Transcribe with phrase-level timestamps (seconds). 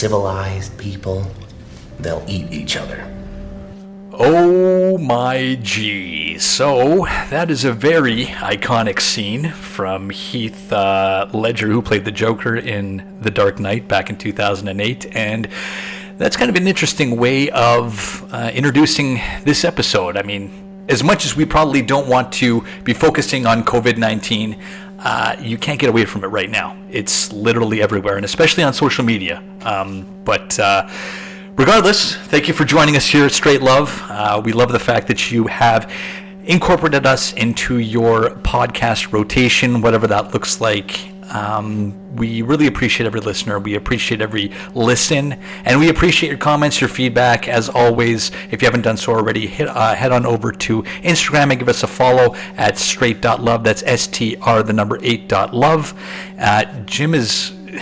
[0.00, 1.26] civilized people,
[1.98, 3.06] they'll eat each other.
[4.12, 6.38] Oh my gee.
[6.38, 12.56] So, that is a very iconic scene from Heath uh, Ledger, who played the Joker
[12.56, 15.14] in The Dark Knight back in 2008.
[15.14, 15.48] And
[16.16, 20.16] that's kind of an interesting way of uh, introducing this episode.
[20.16, 24.56] I mean, as much as we probably don't want to be focusing on COVID 19,
[25.02, 26.76] uh, you can't get away from it right now.
[26.90, 29.42] It's literally everywhere, and especially on social media.
[29.62, 30.88] Um, but uh,
[31.56, 34.02] regardless, thank you for joining us here at Straight Love.
[34.08, 35.90] Uh, we love the fact that you have
[36.44, 41.00] incorporated us into your podcast rotation, whatever that looks like.
[41.30, 43.58] Um, we really appreciate every listener.
[43.58, 47.48] We appreciate every listen, and we appreciate your comments, your feedback.
[47.48, 51.50] As always, if you haven't done so already, hit, uh, head on over to Instagram
[51.50, 53.62] and give us a follow at straight.love.
[53.64, 55.94] That's S T R, the number eight dot love.
[56.38, 57.52] Uh, Jim is.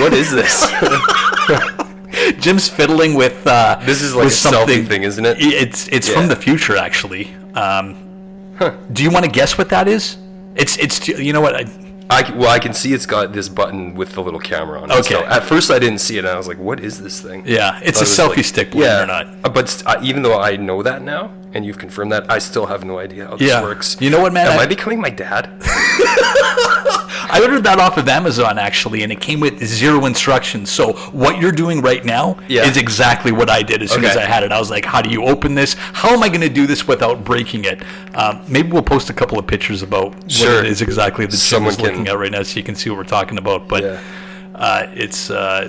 [0.00, 0.66] What is this?
[2.38, 3.46] Jim's fiddling with.
[3.46, 5.36] Uh, This is like a selfie thing, isn't it?
[5.40, 6.14] It's it's Yeah.
[6.16, 7.30] from the future, actually.
[7.54, 7.96] Um,
[8.92, 10.16] Do you want to guess what that is?
[10.54, 11.54] It's it's you know what?
[11.56, 11.64] I,
[12.08, 14.94] I, well, I can see it's got this button with the little camera on it.
[15.00, 15.14] Okay.
[15.14, 17.42] So at first I didn't see it, and I was like, "What is this thing?"
[17.46, 19.26] Yeah, it's a it selfie like- stick, believe it or not.
[19.44, 22.38] uh, But st- uh, even though I know that now, and you've confirmed that, I
[22.38, 23.60] still have no idea how this Yeah.
[23.62, 23.96] works.
[24.00, 24.46] You know what, man?
[24.46, 25.50] Am I- I, becoming my dad?
[27.30, 30.70] I ordered that off of Amazon actually, and it came with zero instructions.
[30.70, 32.64] So what you're doing right now Yeah.
[32.64, 34.52] is exactly what I did as soon as I had it.
[34.52, 35.74] I was like, "How do you open this?
[35.74, 37.82] How am I going to do this without breaking it?"
[38.14, 40.56] Um, maybe we'll post a couple of pictures about Sure.
[40.56, 42.74] what it is exactly that Jim Someone is looking at right now, so you can
[42.74, 43.68] see what we're talking about.
[43.68, 43.98] But Yeah.
[44.54, 45.68] uh, it's uh,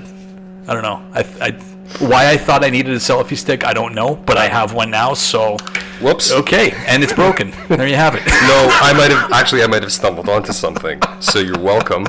[0.68, 1.02] I don't know.
[1.14, 1.56] I, I
[2.00, 4.92] why I thought I needed a selfie stick, I don't know, but I have one
[4.92, 5.14] now.
[5.14, 5.58] So
[6.02, 6.32] Whoops.
[6.32, 7.54] okay, and it's broken.
[7.70, 8.24] there you have it.
[8.26, 9.64] No, I might have actually.
[9.64, 11.00] I might have stumbled onto something.
[11.20, 12.06] So you're welcome.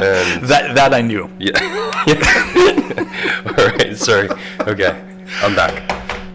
[0.00, 1.28] And That that I knew.
[1.38, 1.58] yeah.
[3.58, 3.96] All right.
[3.96, 4.28] Sorry.
[4.60, 5.00] Okay.
[5.42, 5.82] I'm back.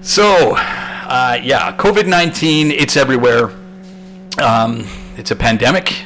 [0.02, 3.52] So, uh, yeah, COVID 19, it's everywhere.
[4.42, 4.88] Um,
[5.18, 6.04] it's a pandemic.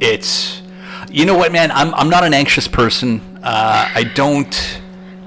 [0.00, 0.62] It's,
[1.10, 1.70] you know what, man?
[1.72, 3.20] I'm, I'm not an anxious person.
[3.42, 4.80] Uh, I don't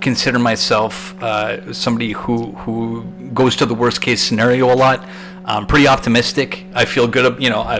[0.03, 3.03] consider myself uh, somebody who, who
[3.33, 4.99] goes to the worst case scenario a lot.
[5.45, 6.65] I'm pretty optimistic.
[6.75, 7.41] I feel good.
[7.41, 7.77] You know, I,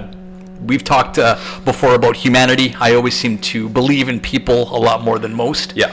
[0.70, 1.36] we've talked uh,
[1.66, 2.76] before about humanity.
[2.80, 5.92] I always seem to believe in people a lot more than most Yeah.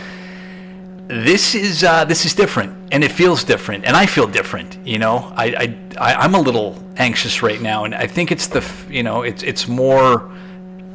[1.08, 4.98] this is uh, this is different and it feels different and i feel different you
[5.04, 5.64] know I, I,
[6.08, 9.42] I i'm a little anxious right now and i think it's the you know it's
[9.42, 10.30] it's more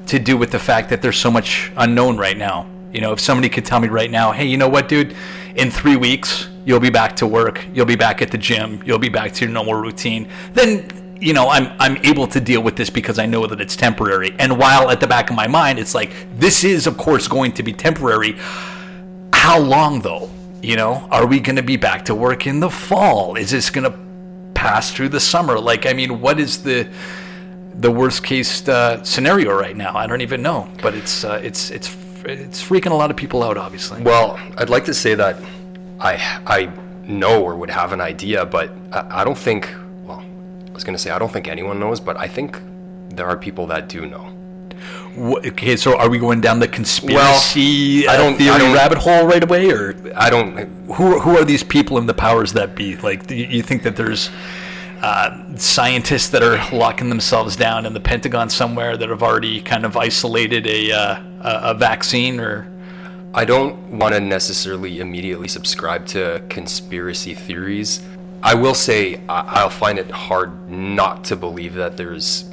[0.08, 3.20] to do with the fact that there's so much unknown right now you know if
[3.20, 5.16] somebody could tell me right now hey you know what dude
[5.56, 9.00] in three weeks you'll be back to work you'll be back at the gym you'll
[9.00, 10.88] be back to your normal routine then
[11.20, 14.34] you know i'm i'm able to deal with this because i know that it's temporary
[14.40, 17.52] and while at the back of my mind it's like this is of course going
[17.52, 18.36] to be temporary
[19.46, 20.28] how long though?
[20.64, 23.36] You know, are we going to be back to work in the fall?
[23.36, 23.96] Is this going to
[24.56, 25.60] pass through the summer?
[25.60, 26.90] Like, I mean, what is the
[27.76, 29.96] the worst case uh, scenario right now?
[29.96, 31.96] I don't even know, but it's uh, it's it's
[32.26, 34.02] it's freaking a lot of people out, obviously.
[34.02, 35.38] Well, I'd like to say that
[36.00, 36.14] I
[36.46, 36.72] I
[37.04, 39.70] know or would have an idea, but I, I don't think.
[40.04, 40.24] Well,
[40.68, 42.60] I was gonna say I don't think anyone knows, but I think
[43.10, 44.32] there are people that do know.
[45.16, 48.74] Wh- okay, so are we going down the conspiracy I uh, don't- theory I don't-
[48.74, 50.58] rabbit hole right away, or I don't.
[50.96, 52.98] who who are these people and the powers that be?
[52.98, 54.30] Like, you think that there's
[55.06, 59.86] uh, scientists that are locking themselves down in the Pentagon somewhere that have already kind
[59.86, 62.68] of isolated a uh, a, vaccine, or
[63.32, 68.02] I don't want to necessarily immediately subscribe to conspiracy theories.
[68.42, 72.50] I will say I'll find it hard not to believe that there's,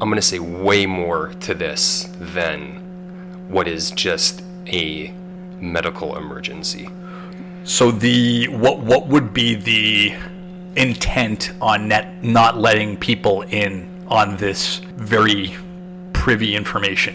[0.00, 5.12] I'm going to say, way more to this than what is just a
[5.60, 6.88] medical emergency.
[7.64, 10.14] so the what what would be the
[10.76, 15.54] intent on net not letting people in on this very
[16.12, 17.14] privy information?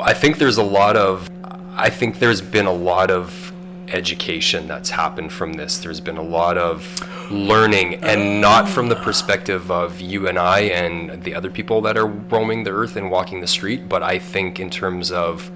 [0.00, 1.30] I think there's a lot of,
[1.76, 3.52] I think there's been a lot of
[3.88, 5.78] education that's happened from this.
[5.78, 10.60] There's been a lot of learning, and not from the perspective of you and I
[10.60, 14.18] and the other people that are roaming the earth and walking the street, but I
[14.18, 15.50] think in terms of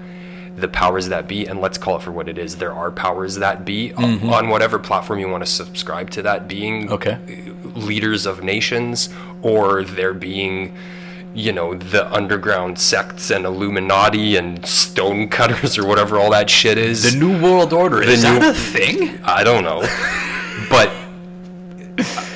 [0.55, 2.57] the powers that be, and let's call it for what it is.
[2.57, 6.47] There are powers that be on- on whatever platform you want to subscribe to that
[6.47, 7.17] being Okay.
[7.75, 9.09] leaders of nations
[9.41, 10.73] or there being
[11.35, 16.77] you know, the underground sects and Illuminati and stone cutters or whatever all that shit
[16.77, 17.11] is.
[17.11, 18.05] The New World Order.
[18.05, 19.17] The Is new- that a thing?
[19.25, 19.81] I don't know,
[20.69, 20.91] but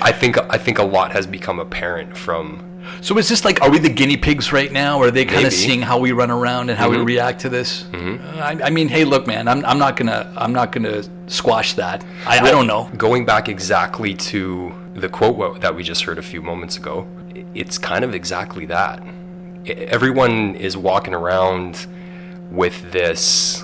[0.01, 2.63] I think I think a lot has become apparent from.
[3.01, 4.99] So is this like, are we the guinea pigs right now?
[4.99, 7.49] Or Are they kind of seeing how we run around and how we react to
[7.49, 7.85] this?
[7.93, 11.73] Uh, I, I mean, hey, look, man, I'm, I'm not gonna I'm not gonna squash
[11.73, 12.03] that.
[12.25, 12.89] I, I don't know.
[12.97, 17.07] Going back exactly to the quote that we just heard a few moments ago,
[17.53, 19.03] it's kind of exactly that.
[19.65, 21.85] Everyone is walking around
[22.51, 23.63] with this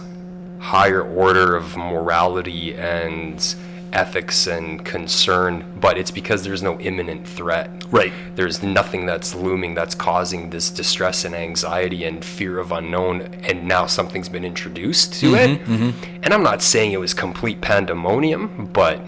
[0.59, 3.55] higher order of morality and
[3.93, 7.69] ethics and concern, but it's because there's no imminent threat.
[7.91, 8.11] Right.
[8.35, 13.67] There's nothing that's looming that's causing this distress and anxiety and fear of unknown, and
[13.67, 15.59] now something's been introduced to it.
[15.61, 16.19] Mm-hmm, mm-hmm.
[16.23, 18.99] And I'm not saying it was complete pandemonium, but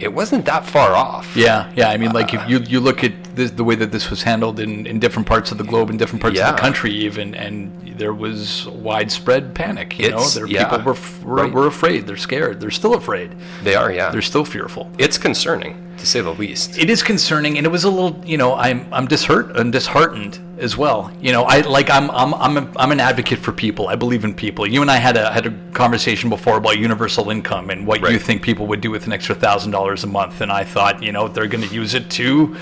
[0.00, 1.34] it wasn't that far off.
[1.36, 1.88] Yeah, yeah.
[1.88, 4.22] I mean, like uh, if you you look at this, the way that this was
[4.22, 7.34] handled in, in different parts of the globe, in different parts of the country, even,
[7.34, 9.98] and there was widespread panic.
[9.98, 11.52] You It's- know, there, yeah, people were, were right.
[11.52, 12.06] were afraid.
[12.06, 12.60] They're scared.
[12.60, 13.34] They're still afraid.
[13.62, 14.10] They are, yeah.
[14.10, 14.90] They're still fearful.
[14.98, 16.78] it's concerning, to say the least.
[16.78, 18.20] It is concerning, and it was a little.
[18.24, 21.10] You know, I'm I'm dishert and disheartened as well.
[21.20, 23.88] You know, I like I'm I'm I'm a, I'm an advocate for people.
[23.88, 24.66] I believe in people.
[24.66, 28.18] You and I had a had a conversation before about universal income and what you
[28.18, 31.12] think people would do with an extra thousand dollars a month, and I thought, you
[31.12, 32.56] know, they're going to use it to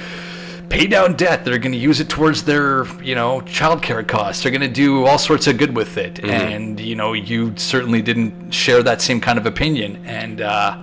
[0.72, 1.44] pay down debt.
[1.44, 4.42] They're going to use it towards their, you know, childcare costs.
[4.42, 6.24] They're going to do all sorts of good with it.
[6.24, 10.02] And you know, you certainly didn't share that same kind of opinion.
[10.06, 10.78] And uh,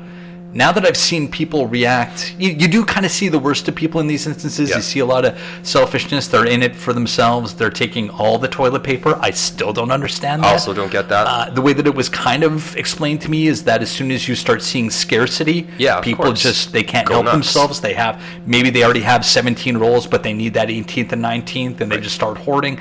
[0.52, 3.76] now that I've seen people react, you, you do kind of see the worst of
[3.76, 4.70] people in these instances.
[4.70, 4.78] Yeah.
[4.78, 6.28] You see a lot of selfishness.
[6.28, 7.54] They're in it for themselves.
[7.54, 9.16] They're taking all the toilet paper.
[9.22, 10.48] I still don't understand that.
[10.50, 11.28] I also, don't get that.
[11.28, 14.10] Uh, the way that it was kind of explained to me is that as soon
[14.12, 16.42] as you start seeing scarcity, Yeah, people course.
[16.42, 17.36] just they can't Go help nuts.
[17.36, 17.82] themselves.
[17.82, 21.82] They have maybe they already have 17 rolls, but they need that 18th and 19th,
[21.82, 22.80] and they just start hoarding.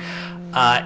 [0.53, 0.81] Uh,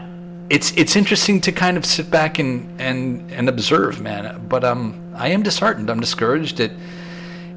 [0.49, 4.45] it's it's interesting to kind of sit back and and and observe, man.
[4.47, 5.89] But um, I am disheartened.
[5.89, 6.59] I'm discouraged.
[6.59, 6.71] It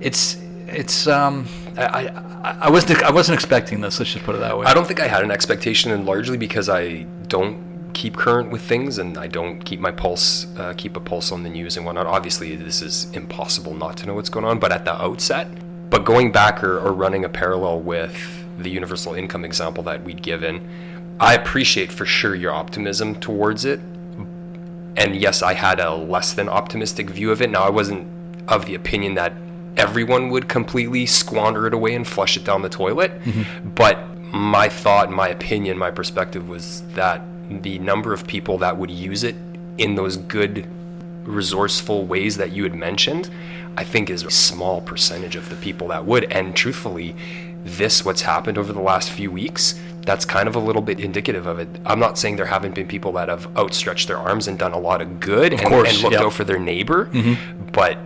[0.00, 0.36] it's
[0.68, 3.98] it's um I, I I wasn't I wasn't expecting this.
[3.98, 4.66] Let's just put it that way.
[4.66, 8.62] I don't think I had an expectation, and largely because I don't keep current with
[8.62, 11.86] things, and I don't keep my pulse, uh, keep a pulse on the news and
[11.86, 12.06] whatnot.
[12.06, 14.58] Obviously, this is impossible not to know what's going on.
[14.58, 15.48] But at the outset,
[15.90, 18.16] but going back or, or running a parallel with
[18.58, 20.68] the universal income example that we'd given,
[21.18, 23.80] I appreciate for sure your optimism towards it.
[24.98, 27.50] And yes, I had a less than optimistic view of it.
[27.50, 28.08] Now, I wasn't
[28.48, 29.32] of the opinion that
[29.76, 33.20] everyone would completely squander it away and flush it down the toilet.
[33.22, 33.70] Mm-hmm.
[33.70, 33.98] But
[34.32, 39.22] my thought, my opinion, my perspective was that the number of people that would use
[39.22, 39.36] it
[39.78, 40.66] in those good,
[41.24, 43.30] resourceful ways that you had mentioned,
[43.76, 46.24] I think is a small percentage of the people that would.
[46.32, 47.14] And truthfully,
[47.64, 51.46] this, what's happened over the last few weeks, that's kind of a little bit indicative
[51.46, 51.68] of it.
[51.84, 54.78] I'm not saying there haven't been people that have outstretched their arms and done a
[54.78, 56.22] lot of good and, course, and looked yep.
[56.22, 57.66] out for their neighbor, mm-hmm.
[57.72, 57.98] but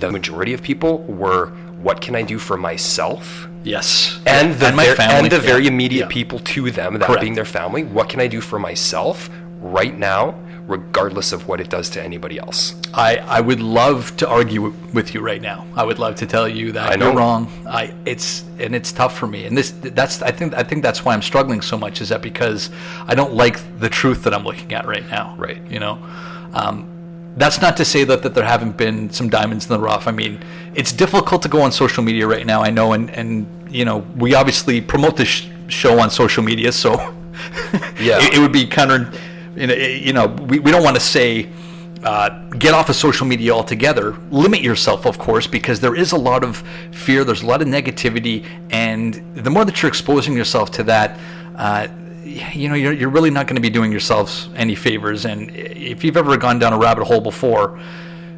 [0.00, 1.46] the majority of people were,
[1.80, 3.48] what can I do for myself?
[3.66, 6.08] yes, and the, my ver- family, and the yeah, very immediate yeah.
[6.08, 7.20] people to them, that Correct.
[7.20, 7.84] being their family.
[7.84, 9.28] What can I do for myself
[9.60, 12.74] right now, regardless of what it does to anybody else?
[12.92, 15.66] I, I would love to argue with you right now.
[15.76, 17.06] I would love to tell you that I know.
[17.06, 17.50] you're wrong.
[17.68, 19.44] I it's and it's tough for me.
[19.46, 22.22] And this that's I think I think that's why I'm struggling so much is that
[22.22, 22.70] because
[23.06, 25.34] I don't like the truth that I'm looking at right now.
[25.38, 25.60] Right.
[25.70, 25.98] You know.
[26.52, 26.92] Um,
[27.36, 30.08] that's not to say that, that there haven't been some diamonds in the rough.
[30.08, 30.42] I mean,
[30.74, 32.62] it's difficult to go on social media right now.
[32.62, 36.72] I know, and, and you know, we obviously promote this sh- show on social media,
[36.72, 36.92] so
[38.00, 38.18] Yeah.
[38.22, 39.12] it, it would be counter.
[39.56, 41.48] You know, you know we, we don't want to say
[42.04, 44.16] uh, get off of social media altogether.
[44.30, 46.58] Limit yourself, of course, because there is a lot of
[46.92, 47.24] fear.
[47.24, 51.18] There's a lot of negativity, and the more that you're exposing yourself to that.
[51.56, 51.88] Uh,
[52.26, 55.24] you know, you're, you're really not going to be doing yourselves any favors.
[55.24, 57.78] And if you've ever gone down a rabbit hole before,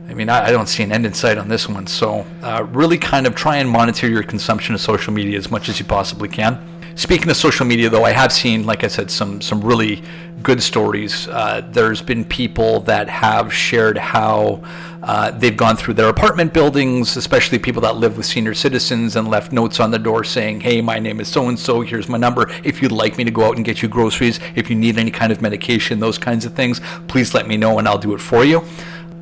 [0.08, 1.86] I mean, I, I don't see an end in sight on this one.
[1.86, 5.68] So, uh, really kind of try and monitor your consumption of social media as much
[5.68, 6.77] as you possibly can.
[6.98, 10.02] Speaking of social media, though, I have seen, like I said, some some really
[10.42, 11.28] good stories.
[11.28, 14.64] Uh, there's been people that have shared how
[15.04, 19.28] uh, they've gone through their apartment buildings, especially people that live with senior citizens, and
[19.28, 21.82] left notes on the door saying, "Hey, my name is so and so.
[21.82, 22.50] Here's my number.
[22.64, 25.12] If you'd like me to go out and get you groceries, if you need any
[25.12, 28.20] kind of medication, those kinds of things, please let me know, and I'll do it
[28.20, 28.64] for you."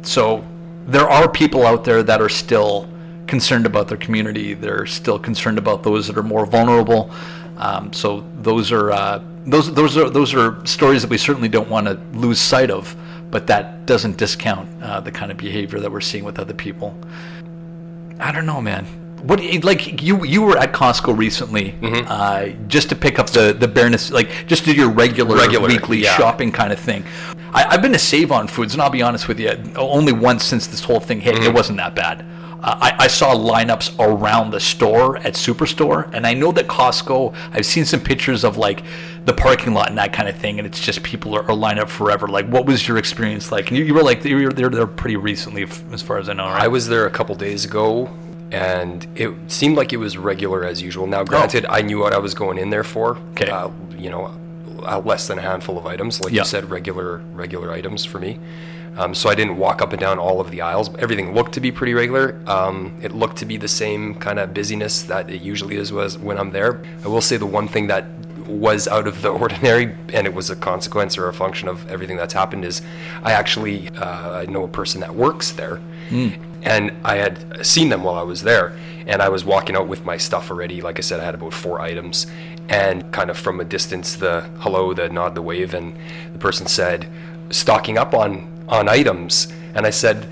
[0.00, 0.46] So
[0.86, 2.88] there are people out there that are still
[3.26, 4.54] concerned about their community.
[4.54, 7.10] They're still concerned about those that are more vulnerable.
[7.56, 11.68] Um, so those are uh, those those are those are stories that we certainly don't
[11.68, 12.94] want to lose sight of.
[13.30, 16.96] But that doesn't discount uh, the kind of behavior that we're seeing with other people.
[18.20, 18.84] I don't know, man.
[19.22, 22.06] what like you you were at Costco recently, Mm-hmm.
[22.08, 25.98] uh, just to pick up the the bareness, like just do your regular, Regular, weekly
[25.98, 26.16] yeah.
[26.16, 27.04] shopping kind of thing.
[27.52, 30.44] I, I've been to Save on Foods, and I'll be honest with you, only once
[30.44, 31.34] since this whole thing hit.
[31.34, 31.44] Mm-hmm.
[31.50, 32.24] It wasn't that bad.
[32.62, 37.34] Uh, I, I saw lineups around the store at Superstore, and I know that Costco.
[37.52, 38.82] I've seen some pictures of like
[39.24, 41.78] the parking lot and that kind of thing, and it's just people are, are lined
[41.78, 42.26] up forever.
[42.28, 43.68] Like, what was your experience like?
[43.68, 46.32] And you, you were like you were there, there pretty recently, as far as I
[46.32, 46.44] know.
[46.46, 46.62] Right?
[46.62, 48.08] I was there a couple days ago,
[48.50, 51.06] and it seemed like it was regular as usual.
[51.06, 53.16] Now, granted, I knew what I was going in there for.
[53.16, 53.20] Oh.
[53.32, 53.50] Okay.
[53.50, 54.34] Uh, you know,
[54.82, 56.42] uh, less than a handful of items, like Yeah.
[56.42, 58.38] you said, regular regular items for me.
[58.96, 60.94] Um, so I didn't walk up and down all of the aisles.
[60.98, 62.40] Everything looked to be pretty regular.
[62.46, 66.16] Um, it looked to be the same kind of busyness that it usually is was
[66.18, 66.82] when I'm there.
[67.04, 68.06] I will say the one thing that
[68.46, 72.16] was out of the ordinary, and it was a consequence or a function of everything
[72.16, 72.80] that's happened, is
[73.22, 75.80] I actually uh, I know a person that works there,
[76.62, 78.76] and I had seen them while I was there,
[79.06, 80.80] and I was walking out with my stuff already.
[80.80, 82.26] Like I said, I had about four items,
[82.68, 85.94] and kind of from a distance, the hello, the nod, the wave, and
[86.32, 87.08] the person said,
[87.50, 90.26] stocking up on on items, and I said,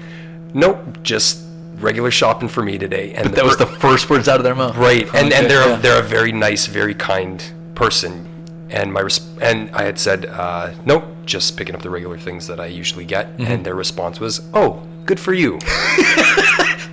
[0.53, 1.43] nope, just
[1.77, 3.13] regular shopping for me today.
[3.15, 4.77] And that was the first words out of their mouth.
[4.77, 5.79] right, and and they're yeah.
[5.79, 7.43] a, they're a very nice, very kind
[7.75, 8.31] person.
[8.71, 12.47] And my res- and I had said, uh, nope, just picking up the regular things
[12.49, 13.37] that I usually get.
[13.37, 13.53] Mm-hmm.
[13.53, 15.59] And their response was, oh, good for you.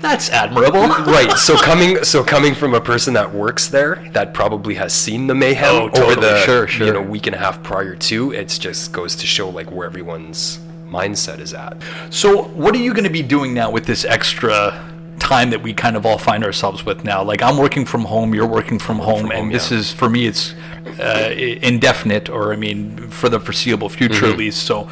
[0.02, 0.82] That's admirable.
[1.12, 1.32] right.
[1.38, 5.36] So coming so coming from a person that works there that probably has seen the
[5.36, 6.88] mayhem Oh, over the Sure, sure.
[6.88, 9.86] you know week and a half prior to, it just goes to show like where
[9.88, 10.60] everyone's
[10.92, 11.82] mindset is at.
[12.10, 14.88] So, what are you going to be doing now with this extra
[15.20, 17.24] time that we kind of all find ourselves with now?
[17.24, 19.78] Like, I'm working from home, you're working from home, from and home, this yeah.
[19.78, 20.54] is for me, it's
[21.00, 21.32] uh,
[21.62, 24.32] indefinite, or I mean, for the foreseeable future Mm-hmm.
[24.34, 24.64] at least.
[24.64, 24.88] So,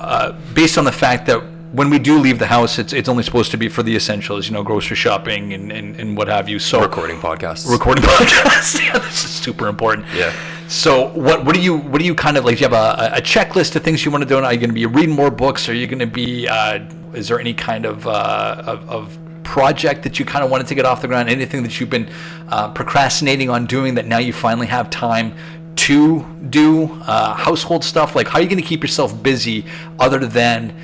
[0.00, 1.42] uh, based on the fact that
[1.76, 4.46] when we do leave the house, it's it's only supposed to be for the essentials,
[4.48, 6.58] you know, grocery shopping and, and, and what have you.
[6.58, 7.70] So, Recording podcasts.
[7.70, 8.82] recording podcasts.
[8.84, 10.06] yeah, this is super important.
[10.14, 10.32] Yeah.
[10.68, 12.56] So what what do you what do you kind of like?
[12.58, 12.80] Do you have
[13.12, 14.36] a, a checklist of things you want to do?
[14.36, 15.68] Are you going to be reading more books?
[15.68, 16.48] Are you going to be?
[16.48, 16.80] Uh,
[17.14, 20.74] is there any kind of, uh, of of project that you kind of wanted to
[20.74, 21.28] get off the ground?
[21.28, 22.08] Anything that you've been
[22.48, 25.34] uh, procrastinating on doing that now you finally have time
[25.76, 26.84] to do?
[27.06, 29.64] Uh, household stuff like how are you going to keep yourself busy
[30.00, 30.74] other than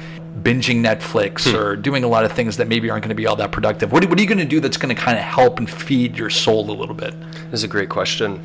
[0.41, 3.37] binging Netflix or doing a lot of things that maybe aren't going to be all
[3.37, 3.93] that productive?
[3.93, 5.69] What, are- what are you going to do that's going to kind of help and
[5.69, 7.15] feed your soul a little bit?
[7.51, 8.43] This is a great question.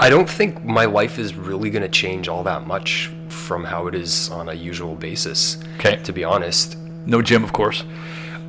[0.00, 3.86] I don't think my life is really going to change all that much from how
[3.86, 5.58] it is on a usual basis.
[5.76, 5.96] Okay.
[6.04, 6.76] To be honest,
[7.06, 7.84] No gym, of course.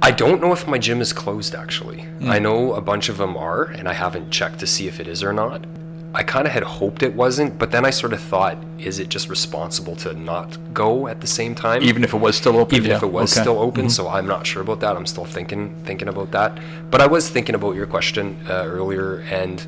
[0.02, 2.02] I don't know if my gym is closed actually.
[2.02, 2.30] Hmm.
[2.32, 5.08] I know a bunch of them are, and I haven't checked to see if it
[5.08, 5.66] is or not.
[6.14, 9.10] I kind of had hoped it wasn't, but then I sort of thought, is it
[9.10, 11.84] just responsible to not go at the same time?
[11.84, 12.76] Even if it was still open?
[12.76, 13.42] even Yeah, if it was okay.
[13.42, 13.44] Mm-hmm.
[13.44, 13.90] still open.
[13.90, 14.96] So I'm not sure about that.
[14.96, 16.58] I'm still thinking thinking about that.
[16.90, 19.64] But I was thinking about your question uh, earlier, and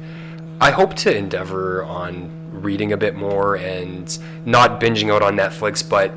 [0.60, 5.88] I hope to endeavor on reading a bit more and not binging out on Netflix,
[5.88, 6.12] but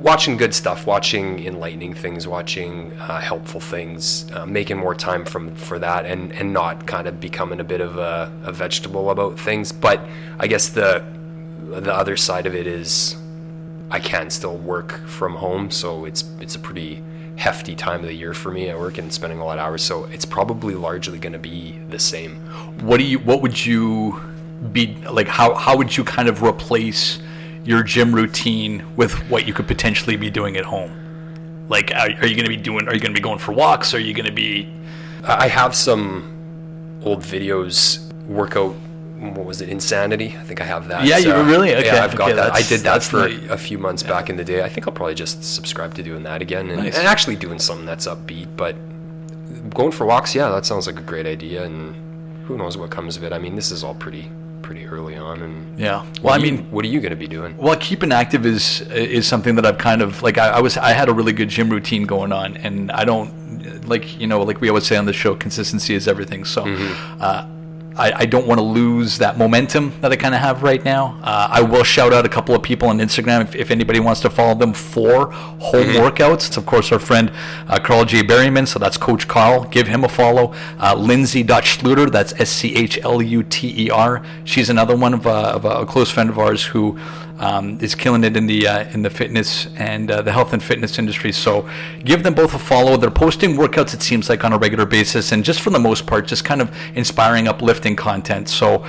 [0.00, 5.54] watching good stuff, watching enlightening things, watching uh, helpful things, uh, making more time from
[5.54, 9.38] for that, and and not kind of becoming a bit of a, a vegetable about
[9.38, 9.72] things.
[9.72, 10.00] But
[10.38, 11.04] I guess the
[11.68, 13.16] the other side of it is
[13.90, 17.02] I can still work from home, so it's it's a pretty
[17.36, 18.70] hefty time of the year for me.
[18.70, 21.78] I work and spending a lot of hours, so it's probably largely going to be
[21.88, 22.36] the same.
[22.80, 23.18] What do you?
[23.18, 24.20] What would you
[24.72, 25.28] be like?
[25.28, 27.18] How how would you kind of replace
[27.64, 31.66] your gym routine with what you could potentially be doing at home?
[31.68, 32.88] Like, are, are you going to be doing?
[32.88, 33.92] Are you going to be going for walks?
[33.94, 34.68] Are you going to be?
[35.24, 38.74] I have some old videos workout.
[39.18, 39.68] What was it?
[39.68, 40.34] Insanity.
[40.38, 41.04] I think I have that.
[41.04, 41.74] Yeah, you really?
[41.74, 42.52] Okay, Yeah, I've got okay, that.
[42.52, 44.62] I did that for the- a few months back in the day.
[44.62, 46.96] I think I'll probably just subscribe to doing that again and, Nice.
[46.96, 48.46] and actually doing something that's upbeat.
[48.56, 48.76] But
[49.70, 51.64] going for walks, yeah, that sounds like a great idea.
[51.64, 51.96] And
[52.46, 53.32] who knows what comes of it?
[53.32, 54.30] I mean, this is all pretty
[54.68, 55.40] pretty early on.
[55.46, 55.98] And Yeah.
[56.02, 57.56] what Well, I you- mean, what are you going to be doing?
[57.56, 58.64] Well, keeping active is
[59.16, 60.36] is something that I've kind of like.
[60.44, 63.30] I, I was I had a really good gym routine going on, and I don't
[63.88, 66.44] like you know like we always say on the show, consistency is everything.
[66.44, 66.60] So.
[67.20, 67.46] Uh,
[67.98, 71.18] I, I don't want to lose that momentum that I kind of have right now.
[71.22, 74.20] Uh, I will shout out a couple of people on Instagram if, if anybody wants
[74.20, 76.46] to follow them for home workouts.
[76.48, 77.32] It's, of course, our friend
[77.66, 78.22] uh, Carl J.
[78.22, 79.64] Berryman, so that's Coach Carl.
[79.64, 80.54] Give him a follow.
[80.78, 84.22] Uh, Lindsay.Schluter, that's S C H L U T E R.
[84.44, 86.98] She's another one of, uh, of a close friend of ours who
[87.38, 90.62] um, is killing it in the uh, in the fitness and uh, the health and
[90.62, 91.32] fitness industry.
[91.32, 91.68] So
[92.04, 92.96] give them both a follow.
[92.96, 93.94] They're posting workouts.
[93.94, 96.60] It seems like on a regular basis, and just for the most part, just kind
[96.60, 98.48] of inspiring, uplifting content.
[98.48, 98.84] So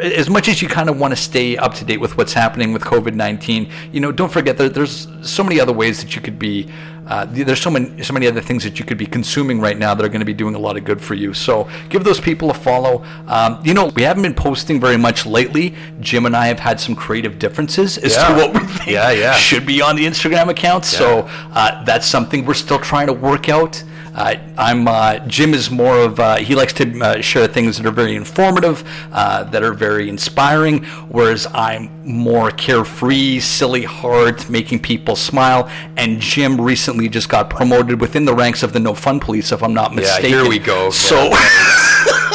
[0.00, 2.72] as much as you kind of want to stay up to date with what's happening
[2.72, 6.22] with COVID nineteen, you know, don't forget that there's so many other ways that you
[6.22, 6.68] could be.
[7.10, 9.94] Uh, there's so many so many other things that you could be consuming right now
[9.94, 11.34] that are going to be doing a lot of good for you.
[11.34, 13.04] So give those people a follow.
[13.26, 15.74] Um, you know, we haven't been posting very much lately.
[16.00, 18.28] Jim and I have had some creative differences as Yeah.
[18.28, 19.32] to what we think Yeah, yeah.
[19.34, 20.84] should be on the Instagram account.
[20.84, 23.82] So uh, that's something we're still trying to work out.
[24.14, 27.86] Uh, I'm uh, Jim is more of uh, he likes to uh, share things that
[27.86, 34.80] are very informative, uh, that are very inspiring, whereas I'm more carefree, silly heart, making
[34.80, 35.70] people smile.
[35.96, 39.62] And Jim recently just got promoted within the ranks of the No Fun Police, if
[39.62, 40.30] I'm not mistaken.
[40.30, 40.90] Yeah, here we go.
[40.90, 41.30] So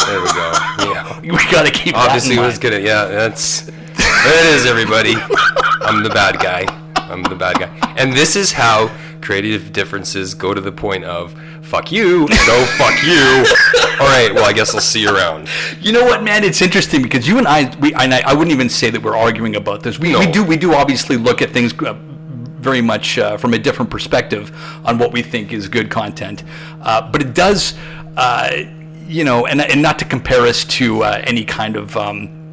[0.06, 0.52] There we go.
[0.80, 1.20] Yeah.
[1.22, 2.80] we got to keep Obviously, that in was gonna.
[2.80, 3.62] Yeah, that's.
[3.62, 3.74] There
[4.40, 5.16] it is, everybody.
[5.82, 6.66] I'm the bad guy.
[6.96, 7.94] I'm the bad guy.
[7.98, 13.04] And this is how creative differences go to the point of fuck you, no fuck
[13.04, 13.44] you.
[14.00, 15.50] All right, well, I guess I'll see you around.
[15.82, 16.44] You know what, man?
[16.44, 19.18] It's interesting because you and I, we, and I, I wouldn't even say that we're
[19.18, 19.98] arguing about this.
[19.98, 21.94] We, we do, we do obviously look at things uh,
[22.60, 24.52] very much uh, from a different perspective
[24.86, 26.44] on what we think is good content.
[26.82, 27.74] Uh, but it does,
[28.18, 28.52] uh,
[29.08, 31.98] you know, and, and not to compare us to uh, any kind of.
[31.98, 32.45] Um,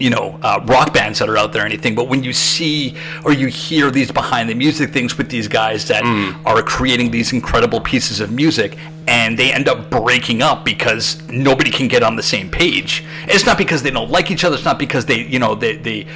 [0.00, 2.96] you know, uh, rock bands that are out there or anything, but when you see
[3.24, 6.02] or you hear these behind the music things with these guys that
[6.44, 11.70] are creating these incredible pieces of music and they end up breaking up because nobody
[11.70, 13.04] can get on the same page.
[13.26, 15.76] It's not because they don't like each other, it's not because they you know they,
[15.76, 16.06] they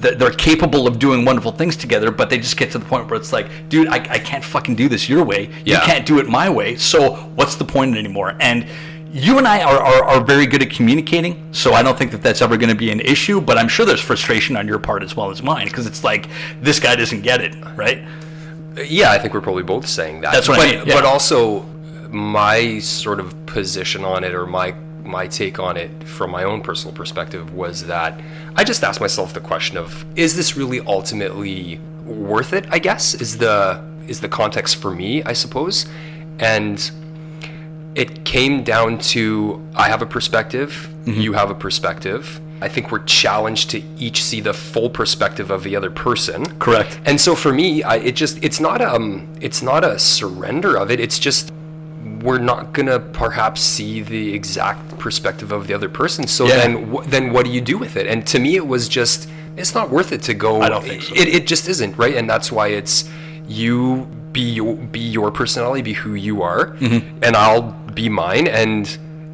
[0.00, 3.20] they're capable of doing wonderful things together, but they just get to the point where
[3.20, 5.50] it's like, dude, I, I can't fucking do this your way.
[5.64, 6.76] You can't do it my way.
[6.76, 8.34] So what's the point anymore?
[8.40, 8.66] And
[9.12, 12.22] you and I are, are, are very good at communicating, so I don't think that
[12.22, 13.40] that's ever going to be an issue.
[13.40, 16.28] But I'm sure there's frustration on your part as well as mine because it's like
[16.60, 18.04] this guy doesn't get it, right?
[18.76, 20.32] Yeah, I think we're probably both saying that.
[20.32, 20.94] That's what but, I mean, yeah.
[20.94, 21.62] But also,
[22.08, 26.60] my sort of position on it, or my my take on it, from my own
[26.60, 28.20] personal perspective, was that
[28.54, 32.66] I just asked myself the question of: Is this really ultimately worth it?
[32.70, 35.86] I guess is the is the context for me, I suppose,
[36.38, 36.90] and
[37.94, 41.20] it came down to I have a perspective, Mm-hmm.
[41.22, 42.40] you have a perspective.
[42.60, 46.44] I think we're challenged to each see the full perspective of the other person.
[46.58, 47.00] Correct.
[47.06, 50.90] And so for me, I, it just it's not um it's not a surrender of
[50.90, 51.00] it.
[51.00, 51.52] It's just
[52.20, 56.26] we're not gonna perhaps see the exact perspective of the other person.
[56.26, 56.56] So Yeah.
[56.58, 58.06] then wh- then what do you do with it?
[58.06, 59.26] And to me, it was just
[59.56, 60.60] it's not worth it to go.
[60.60, 61.14] I don't think so.
[61.14, 63.08] It, it just isn't right, and that's why it's
[63.48, 67.24] you be your be your personality, be who you are, Mm-hmm.
[67.24, 68.86] and I'll be mine, and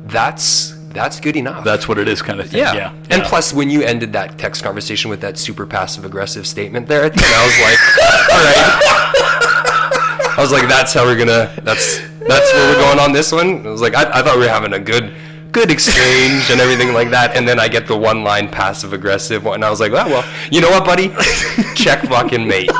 [0.06, 1.62] that's that's good enough.
[1.64, 2.60] That's what it is, kind of thing.
[2.60, 2.74] Yeah.
[2.74, 2.90] Yeah.
[3.10, 3.28] And Yeah.
[3.28, 7.18] plus, when you ended that text conversation with that super passive aggressive statement there, then
[7.22, 7.78] I was like,
[8.32, 10.38] all right.
[10.38, 11.52] I was like, that's how we're gonna.
[11.64, 13.66] That's that's where we're going on this one.
[13.66, 15.12] I was like, I, I thought we were having a good
[15.52, 19.44] good exchange and everything like that, and then I get the one line passive aggressive
[19.44, 21.08] one, and I was like, oh, well, you know what, buddy?
[21.74, 22.70] Check fucking mate.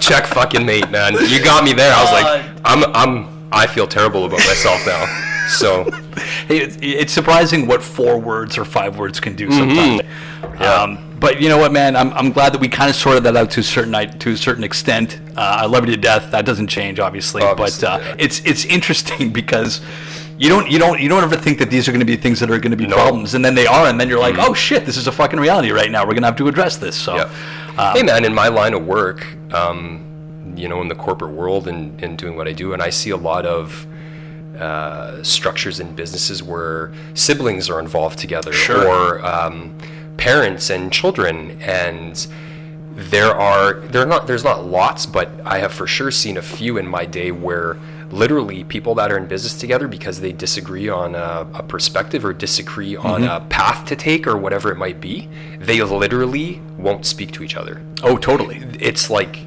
[0.00, 1.14] Check fucking mate, man.
[1.28, 1.92] You got me there.
[1.94, 5.06] I was like, I'm I'm I feel terrible about myself now.
[5.48, 5.90] So
[6.46, 10.00] Hey, it's, surprising what four words or five words can do Mm-hmm.
[10.00, 10.60] sometimes.
[10.60, 11.96] Um, but you know what, man?
[11.96, 14.36] I'm, I'm glad that we kind of sorted that out to a certain to a
[14.36, 15.20] certain extent.
[15.36, 16.30] Uh, I love you to death.
[16.30, 17.42] That doesn't change, obviously.
[17.42, 18.16] Obviously, but uh, yeah.
[18.18, 19.80] it's it's interesting because
[20.38, 22.40] you don't you don't you don't ever think that these are going to be things
[22.40, 22.96] that are going to be No.
[22.96, 25.40] Problems, and then they are, and then you're like, oh shit, this is a fucking
[25.40, 26.02] reality right now.
[26.02, 26.96] We're going to have to address this.
[26.96, 27.16] So.
[27.16, 27.30] Yeah.
[27.76, 30.13] Um, hey man, in my line of work, um,
[30.56, 33.10] you know, in the corporate world and, and doing what I do, and I see
[33.10, 33.86] a lot of
[34.58, 38.86] uh, structures in businesses where siblings are involved together, Sure.
[38.86, 39.76] or um,
[40.16, 42.26] parents and children, and
[42.96, 46.76] there are there not there's not lots, but I have for sure seen a few
[46.78, 47.76] in my day where
[48.12, 52.32] literally people that are in business together because they disagree on a, a perspective or
[52.32, 55.28] disagree on a path to take or whatever it might be,
[55.58, 57.82] they literally won't speak to each other.
[58.04, 58.62] Oh, totally.
[58.78, 59.40] It's like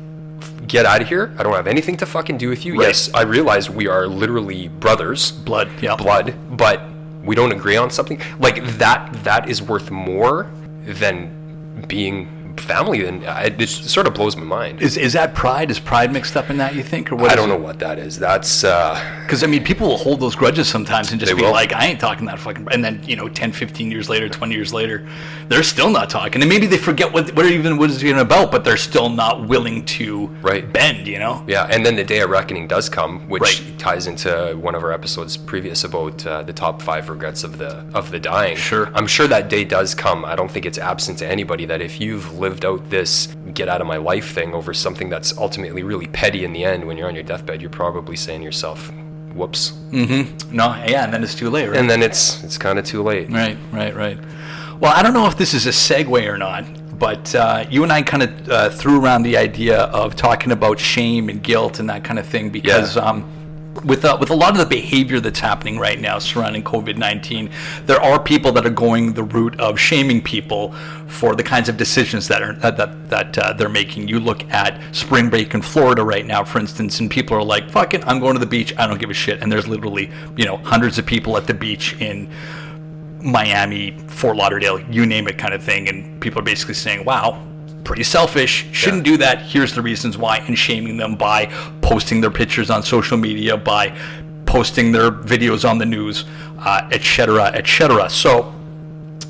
[0.67, 1.33] get out of here.
[1.37, 2.73] I don't have anything to fucking do with you.
[2.77, 2.87] Right.
[2.87, 5.69] Yes, I realize we are literally brothers, Blood.
[5.81, 5.95] Yeah.
[5.95, 6.81] blood, but
[7.23, 8.21] we don't agree on something.
[8.39, 10.49] Like that that is worth more
[10.85, 14.81] than being family and it, it sort of blows my mind.
[14.81, 15.71] Is is that pride?
[15.71, 16.75] Is pride mixed up in that?
[16.75, 17.31] You think, or what?
[17.31, 17.53] I don't it?
[17.53, 18.17] know what that is.
[18.19, 21.51] That's uh Because, I mean, people will hold those grudges sometimes and just be will.
[21.51, 22.67] like, I ain't talking that fucking.
[22.71, 25.05] And then, you know, 10, 15 years later, 20 years later,
[25.49, 26.41] they're still not talking.
[26.41, 29.83] And maybe they forget what, what even was even about, but they're still not willing
[29.97, 30.71] to Right.
[30.71, 31.43] bend, you know?
[31.45, 33.77] Yeah, and then the day of reckoning does come, which Right.
[33.79, 37.83] ties into one of our episodes previous about uh, the top five regrets of the
[37.93, 38.55] of the dying.
[38.55, 38.89] Sure.
[38.95, 40.23] I'm sure that day does come.
[40.23, 43.81] I don't think it's absent to anybody that if you've lived out this get out
[43.81, 47.07] of my life thing over something that's ultimately really petty in the end, when you're
[47.07, 48.91] on your deathbed, you're probably saying to yourself,
[49.33, 50.55] "Whoops," mm-hmm.
[50.55, 51.77] No, yeah, and then it's too late, right?
[51.77, 53.29] and then it's it's kind of too late.
[53.29, 54.17] Right, right, right.
[54.79, 56.65] Well, I don't know if this is a segue or not,
[56.99, 60.79] but uh, you and I kind of uh, threw around the idea of talking about
[60.79, 62.95] shame and guilt and that kind of thing because.
[62.95, 63.03] Yeah.
[63.03, 63.33] Um,
[63.83, 67.49] with uh, with a lot of the behavior that's happening right now surrounding COVID nineteen,
[67.85, 70.73] there are people that are going the route of shaming people
[71.07, 74.07] for the kinds of decisions that are that that, uh, they're making.
[74.07, 77.69] You look at spring break in Florida right now, for instance, and people are like,
[77.69, 78.73] "Fuck it, I'm going to the beach.
[78.77, 81.53] I don't give a shit." And there's literally you know hundreds of people at the
[81.53, 82.29] beach in
[83.21, 87.43] Miami, Fort Lauderdale, you name it, kind of thing, and people are basically saying, "Wow."
[87.83, 88.65] Pretty selfish.
[88.71, 89.11] Shouldn't Yeah.
[89.13, 89.41] do that.
[89.43, 91.49] Here's the reasons why, and shaming them by
[91.81, 93.93] posting their pictures on social media, by
[94.45, 96.25] posting their videos on the news,
[96.65, 97.51] uh, etc.
[97.53, 97.67] et.
[98.11, 98.53] So,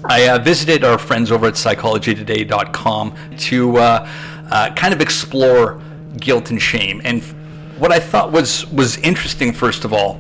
[0.05, 4.07] I uh, visited our friends over at psychologytoday.com to uh,
[4.51, 5.79] uh, kind of explore
[6.19, 7.01] guilt and shame.
[7.03, 7.21] And
[7.77, 10.19] what I thought was was interesting, first of all,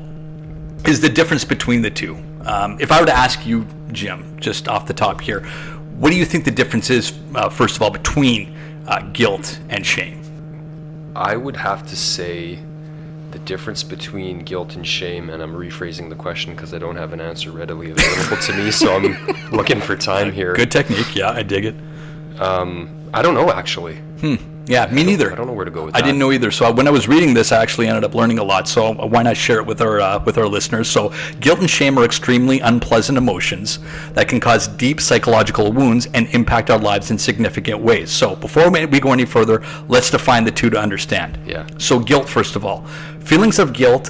[0.85, 2.17] is the difference between the two.
[2.45, 5.45] Um, if I were to ask you, Jim, just off the top here,
[5.97, 8.55] what do you think the difference is, uh, first of all, between
[8.87, 10.21] uh, guilt and shame?
[11.15, 12.59] I would have to say
[13.31, 17.13] the difference between guilt and shame, and I'm rephrasing the question because I don't have
[17.13, 20.53] an answer readily available to me, so I'm looking for time here.
[20.53, 21.75] Good technique, yeah, I dig it.
[23.13, 23.97] I don't know actually.
[24.67, 25.31] Yeah, me neither.
[25.31, 26.51] I don't know where to go with I didn't know either.
[26.51, 28.67] So when I was reading this, I actually ended up learning a lot.
[28.67, 30.89] So why not share it with our uh, with our listeners?
[30.89, 33.79] So guilt and shame are extremely unpleasant emotions
[34.13, 38.11] that can cause deep psychological wounds and impact our lives in significant ways.
[38.11, 41.39] So before we we go any further, let's define the two to understand.
[41.45, 41.65] Yeah.
[41.77, 42.85] So guilt, first of all,
[43.19, 44.09] feelings of guilt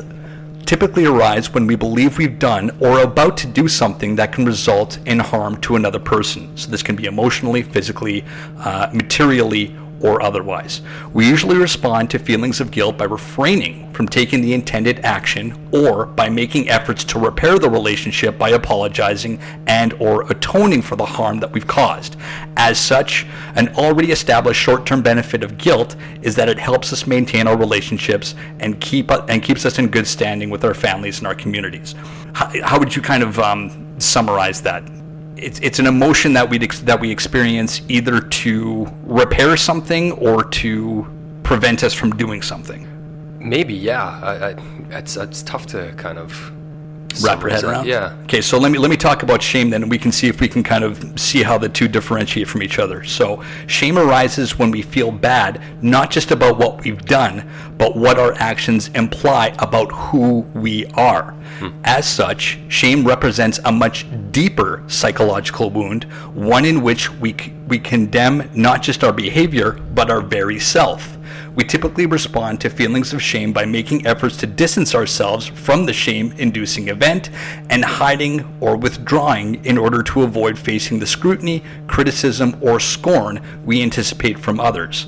[0.65, 4.43] typically arise when we believe we've done or are about to do something that can
[4.43, 6.56] result in harm to another person.
[6.58, 8.26] So this can be emotionally, physically,
[8.60, 10.81] uh, materially, or otherwise.
[11.13, 16.05] We usually respond to feelings of guilt by refraining from taking the intended action or
[16.05, 21.39] by making efforts to repair the relationship by apologizing and or atoning for the harm
[21.39, 22.15] that we've caused.
[22.55, 27.47] As such, an already established short-term benefit of guilt is that it helps us maintain
[27.47, 31.36] our relationships and keep and keeps us in good standing with our families and our
[31.36, 31.95] communities.
[32.33, 34.83] How, how would you kind of um, summarize that?
[35.38, 41.08] It's, it's an emotion that we that we experience either to repair something or to
[41.43, 42.88] prevent us from doing something.
[43.39, 44.19] Maybe, yeah.
[44.21, 44.56] I, I,
[44.97, 46.52] it's it's tough to kind of
[47.22, 47.88] Wrap your head around.
[47.88, 48.15] Yeah.
[48.24, 50.39] Okay, so let me let me talk about shame then, and we can see if
[50.39, 53.04] we can kind of see how the two differentiate from each other.
[53.04, 58.20] So shame arises when we feel bad, not just about what we've done, but what
[58.20, 61.32] our actions imply about who we are.
[61.60, 61.70] Hmm.
[61.84, 67.36] As such, shame represents a much deeper psychological wound, one in which we
[67.67, 71.16] we condemn not just our behavior, but our very self.
[71.58, 75.91] We typically respond to feelings of shame by making efforts to distance ourselves from the
[75.91, 77.32] shame inducing event
[77.72, 83.82] and hiding or withdrawing in order to avoid facing the scrutiny, criticism, or scorn we
[83.82, 85.08] anticipate from others.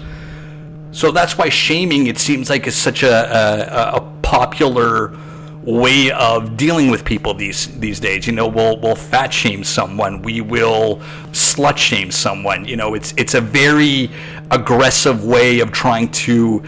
[0.89, 5.15] So that's why shaming, it seems like, is such a, a, a popular
[5.63, 8.25] way of dealing with people these these days.
[8.25, 10.97] You know, we'll we'll fat shame someone, we will
[11.31, 12.65] slut shame someone.
[12.65, 14.09] You know, it's it's a very
[14.51, 16.63] aggressive way of trying to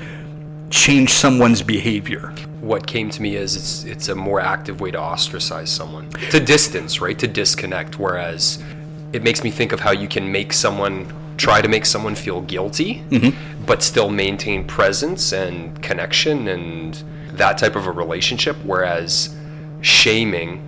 [0.70, 2.34] change someone's behavior.
[2.62, 6.40] What came to me is it's it's a more active way to ostracize someone, to
[6.40, 7.18] distance, right?
[7.20, 8.00] To disconnect.
[8.00, 8.64] Whereas
[9.14, 12.42] it makes me think of how you can make someone try to make someone feel
[12.42, 13.51] guilty, mm-hmm.
[13.66, 18.56] But still maintain presence and connection and that type of a relationship.
[18.64, 19.36] Whereas
[19.82, 20.62] shaming,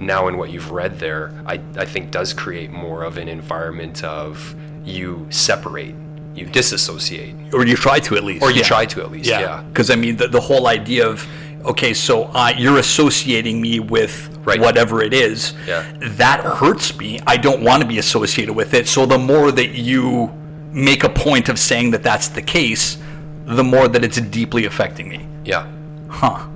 [0.00, 4.04] now in what you've read there, I, I think does create more of an environment
[4.04, 5.94] of you separate,
[6.34, 8.42] you disassociate, Or you try to at least.
[8.42, 8.62] or you Yeah.
[8.64, 9.28] try to at least.
[9.28, 9.62] Yeah.
[9.68, 11.26] Because I mean, the, the whole idea of
[11.64, 14.60] okay, so uh, you're associating me with Right.
[14.60, 15.52] whatever it is.
[15.66, 15.84] Yeah.
[16.00, 17.20] That hurts me.
[17.26, 18.88] I don't want to be associated with it.
[18.88, 20.32] So the more that you
[20.72, 22.98] make a point of saying that that's the case,
[23.46, 25.26] the more that it's deeply affecting me.
[25.44, 25.66] Yeah.
[26.08, 26.46] Huh.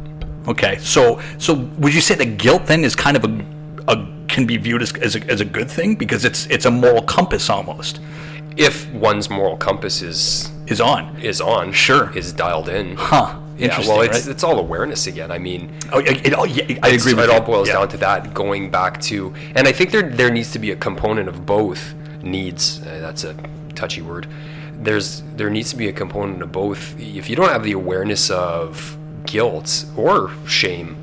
[0.49, 0.79] Okay.
[0.79, 3.45] So so would you say that guilt then is kind of a,
[3.93, 6.71] a can be viewed as, as, a, as a good thing because it's it's a
[6.71, 8.01] moral compass almost
[8.57, 11.17] If one's moral compass is is on.
[11.23, 12.17] is on, Sure.
[12.17, 12.97] is dialed in.
[12.97, 13.39] Huh.
[13.59, 14.33] Yeah, Interesting, well, it's right?
[14.33, 15.31] it's all awareness again.
[15.31, 17.75] I mean, Oh, it, oh, yeah, I agree it all boils Yeah.
[17.75, 18.33] down to that.
[18.35, 21.95] Going back to, and I think there there needs to be a component of both
[22.23, 22.81] needs.
[22.83, 23.35] Uh, that's a
[23.73, 24.27] touchy word.
[24.81, 26.99] There's there needs to be a component of both.
[27.01, 30.97] If you don't have the awareness of guilt or shame,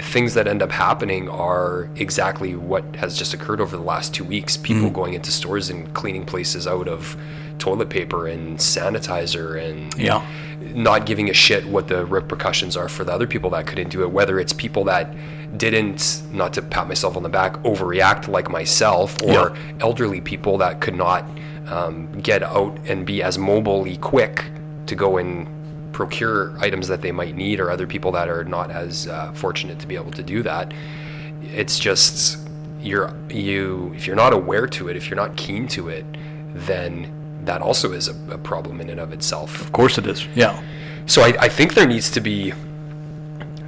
[0.00, 4.24] things that end up happening are exactly what has just occurred over the last two
[4.24, 4.56] weeks.
[4.56, 4.94] People Mm-hmm.
[4.94, 7.16] going into stores and cleaning places out of
[7.58, 10.24] toilet paper and sanitizer and Yeah.
[10.74, 14.02] not giving a shit what the repercussions are for the other people that couldn't do
[14.02, 15.14] it, whether it's people that
[15.56, 19.48] didn't, not to pat myself on the back, overreact like myself, or Yeah.
[19.80, 21.24] elderly people that could not
[21.68, 24.44] um, get out and be as mobily quick
[24.86, 25.48] to go and
[25.92, 29.78] procure items that they might need, or other people that are not as uh, fortunate
[29.78, 30.72] to be able to do that.
[31.42, 32.38] It's just
[32.80, 36.04] you're you if you're not aware to it, if you're not keen to it,
[36.54, 37.10] then
[37.44, 39.60] that also is a, a problem in and of itself.
[39.60, 40.26] Of course it is.
[40.34, 40.60] Yeah.
[41.06, 42.52] So I, I think there needs to be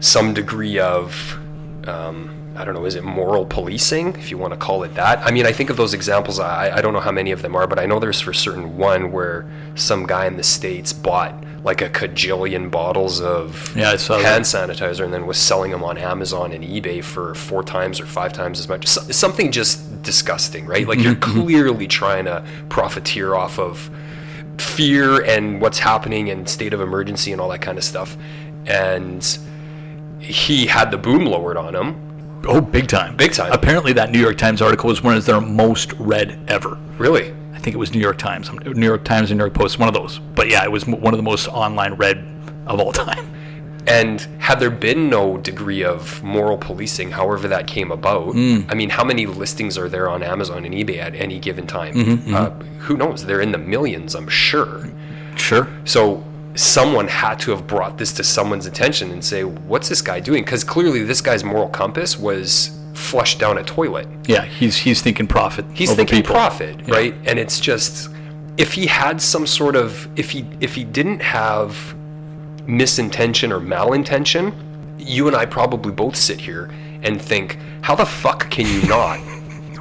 [0.00, 1.38] some degree of
[1.86, 5.18] um, I don't know, is it moral policing, if you want to call it that?
[5.20, 7.54] I mean, I think of those examples, I, I don't know how many of them
[7.56, 11.44] are, but I know there's for certain one where some guy in the States bought
[11.64, 13.74] like a cajillion bottles of
[14.22, 17.98] Yeah, hand sanitizer and then was selling them on Amazon and eBay for four times
[17.98, 18.86] or five times as much.
[18.86, 20.86] So- Something just disgusting, right?
[20.86, 23.90] Like you're clearly trying to profiteer off of
[24.58, 28.16] fear and what's happening and state of emergency and all that kind of stuff.
[28.66, 29.26] And
[30.20, 32.05] he had the boom lowered on him.
[32.48, 33.16] Oh, big time.
[33.16, 33.52] Big time.
[33.52, 36.78] Apparently, that New York Times article was one of their most read ever.
[36.98, 37.34] Really?
[37.52, 39.88] I think it was New York Times, New York Times and New York Post, one
[39.88, 40.18] of those.
[40.18, 42.24] But yeah, it was one of the most online read
[42.66, 43.32] of all time.
[43.86, 48.66] And had there been no degree of moral policing, however that came about, mm.
[48.68, 51.94] I mean, how many listings are there on Amazon and eBay at any given time?
[51.94, 52.34] Mm-hmm, mm-hmm.
[52.34, 53.24] Uh, who knows?
[53.24, 54.90] They're in the millions, I'm sure.
[55.36, 55.68] Sure.
[55.84, 56.24] So
[56.56, 60.44] someone had to have brought this to someone's attention and say, "What's this guy doing?"
[60.44, 64.08] Because clearly, this guy's moral compass was flushed down a toilet.
[64.26, 65.64] Yeah, he's he's thinking profit.
[65.72, 66.34] He's thinking people.
[66.34, 67.14] profit, right?
[67.24, 68.10] And it's just
[68.56, 71.94] if he had some sort of if he if he didn't have
[72.66, 74.54] misintention or malintention,
[74.98, 76.70] you and I probably both sit here
[77.02, 79.20] and think, "How the fuck can you not?"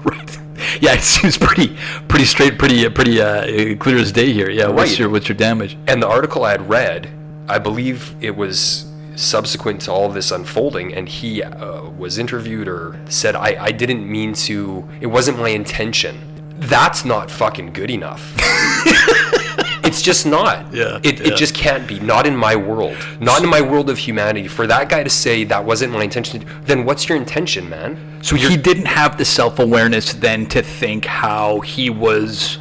[0.05, 0.37] Right.
[0.81, 1.75] Yeah, it seems pretty
[2.07, 4.49] pretty straight, pretty uh, pretty uh, clear as day here.
[4.49, 4.67] Yeah.
[4.67, 4.99] What's Right.
[4.99, 5.77] your what's your damage?
[5.87, 7.09] And the article I had read,
[7.47, 8.85] I believe it was
[9.15, 13.71] subsequent to all of this unfolding, and he uh, was interviewed or said, I, I
[13.71, 16.19] didn't mean to, it wasn't my intention.
[16.59, 18.33] That's not fucking good enough.
[19.95, 20.73] it's just not.
[20.73, 21.27] Yeah, It, yeah.
[21.27, 21.99] it just can't be.
[21.99, 22.97] Not in my world.
[23.21, 24.47] Not in my world of humanity.
[24.49, 27.97] For that guy to say that wasn't my intention, then what's your intention, man?
[28.21, 32.57] So he didn't have the self awareness then to think how he was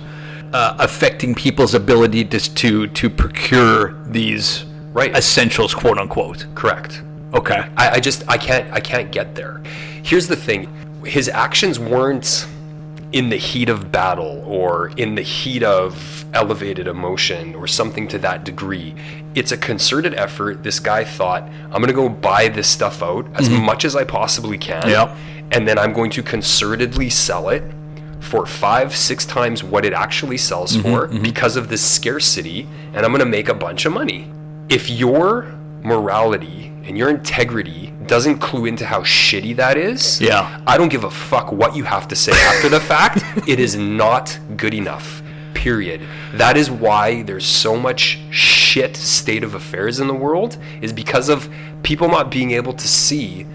[0.53, 5.12] uh, affecting people's ability to to to procure these Right.
[5.16, 6.47] essentials, quote unquote.
[6.55, 7.03] Correct.
[7.33, 7.61] Okay.
[7.77, 9.61] I, I just I can't I can't get there.
[10.05, 10.68] Here's the thing:
[11.05, 12.47] his actions weren't
[13.14, 18.18] in the heat of battle or in the heat of elevated emotion or something to
[18.18, 18.92] that degree.
[19.37, 20.64] It's a concerted effort.
[20.64, 23.64] This guy thought, I'm gonna go buy this stuff out as mm-hmm.
[23.64, 25.16] much as I possibly can, Yep.
[25.53, 27.62] and then I'm going to concertedly sell it
[28.18, 31.22] for five, six times what it actually sells mm-hmm, for mm-hmm.
[31.22, 34.29] because of this scarcity, and I'm gonna make a bunch of money.
[34.68, 40.61] If your morality and your integrity doesn't clue into how shitty that is, Yeah.
[40.66, 43.23] I don't give a fuck what you have to say after the fact.
[43.49, 45.23] It is not good enough.
[45.55, 46.03] Period.
[46.35, 51.29] That is why there's so much shit state of affairs in the world is because
[51.29, 51.49] of
[51.83, 53.47] people not being able to see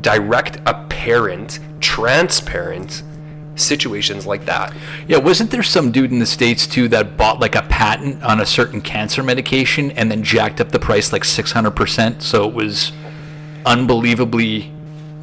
[0.00, 3.02] direct, apparent, transparent
[3.56, 4.74] situations like that.
[5.08, 8.40] Yeah, wasn't there some dude in the States too that bought like a patent on
[8.40, 12.22] a certain cancer medication and then jacked up the price like 600%?
[12.22, 12.92] So it was
[13.64, 14.72] unbelievably,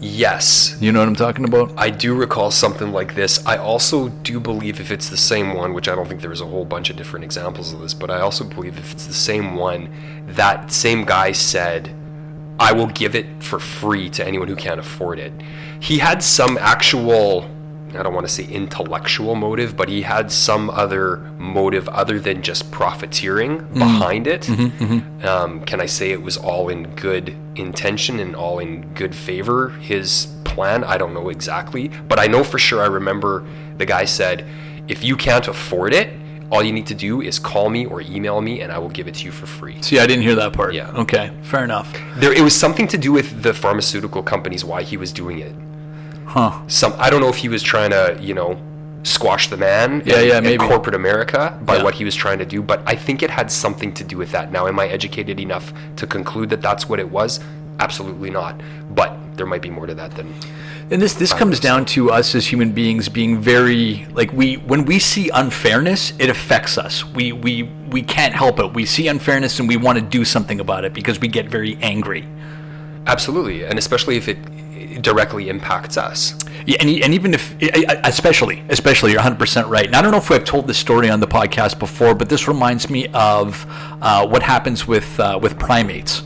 [0.06, 1.72] Yes, you know what I'm talking about?
[1.78, 3.44] I do recall something like this.
[3.46, 6.46] I also do believe if it's the same one, which I don't think there's a
[6.46, 9.56] whole bunch of different examples of this, but I also believe if it's the same
[9.56, 9.88] one,
[10.28, 11.96] that same guy said,
[12.60, 15.32] I will give it for free to anyone who can't afford it.
[15.80, 17.50] He had some actual,
[17.96, 22.42] I don't want to say intellectual motive, but he had some other motive other than
[22.42, 23.80] just profiteering mm-hmm.
[23.80, 24.42] behind it.
[24.42, 24.84] Mm-hmm.
[24.84, 25.26] Mm-hmm.
[25.26, 29.70] Um, can I say it was all in good intention and all in good favor?
[29.70, 32.82] His plan, I don't know exactly, but I know for sure.
[32.82, 33.46] I remember
[33.78, 34.46] the guy said,
[34.88, 36.10] "If you can't afford it,
[36.52, 39.08] all you need to do is call me or email me, and I will give
[39.08, 40.74] it to you for free." See, I didn't hear that part.
[40.74, 40.92] Yeah.
[40.92, 41.92] Okay, fair enough.
[42.18, 45.54] There, it was something to do with the pharmaceutical companies why he was doing it.
[46.26, 46.52] Huh.
[46.68, 48.58] Some I don't know if he was trying to, you know,
[49.04, 50.66] squash the man Yeah, and, yeah, and maybe.
[50.66, 51.84] corporate America by Yeah.
[51.84, 54.32] what he was trying to do, but I think it had something to do with
[54.32, 54.52] that.
[54.52, 57.40] Now, am I educated enough to conclude that that's what it was?
[57.80, 58.62] Absolutely not.
[58.96, 60.34] But there might be more to that than
[60.92, 64.86] And this this comes down to us as human beings being very like we when
[64.86, 67.04] we see unfairness, it affects us.
[67.06, 68.74] We we we can't help it.
[68.74, 71.78] We see unfairness and we want to do something about it because we get very
[71.82, 72.26] angry.
[73.08, 74.38] absolutely, and especially if it
[75.02, 76.36] directly impacts us.
[76.66, 79.86] Yeah, and, and even if, especially, especially, you're 100% right.
[79.86, 82.48] And I don't know if I've told this story on the podcast before, but this
[82.48, 83.66] reminds me of
[84.02, 86.24] uh, what happens with uh, with primates.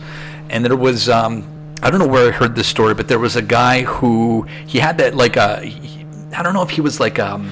[0.50, 1.48] And there was, um,
[1.82, 4.80] I don't know where I heard this story, but there was a guy who he
[4.80, 5.62] had that like a,
[6.36, 7.52] I don't know if he was like um,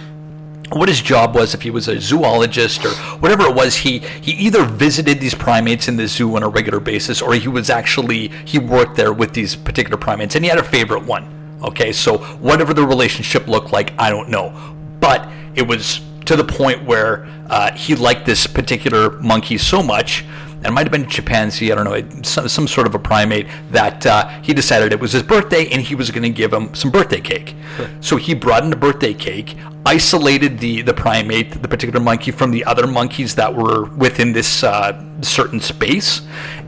[0.72, 4.32] what his job was if he was a zoologist or whatever it was he he
[4.32, 8.30] either visited these primates in the zoo on a regular basis or he was actually
[8.46, 11.32] he worked there with these particular primates and he had a favorite one
[11.64, 11.92] okay?
[11.92, 14.76] So whatever the relationship looked like i don't know.
[15.00, 20.26] But it was to the point where uh, he liked this particular monkey so much
[20.58, 23.00] and it might have been a chimpanzee, I don't know, some, some sort of a
[23.00, 26.54] primate, that uh, he decided it was his birthday and he was going to give
[26.54, 27.56] him some birthday cake.
[28.02, 32.52] so he brought in a birthday cake, isolated the, the primate, the particular monkey, from
[32.52, 36.22] the other monkeys that were within this uh, certain space,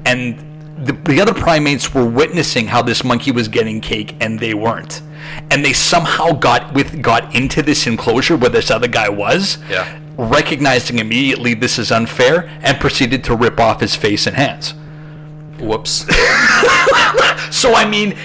[0.06, 0.44] and
[0.86, 5.02] the, the other primates were witnessing how this monkey was getting cake and they weren't
[5.50, 10.00] and they somehow got with got into this enclosure where this other guy was Yeah.
[10.18, 14.74] Recognizing immediately this is unfair and proceeded to rip off his face and hands
[15.60, 16.06] Whoops.
[17.56, 18.16] so i mean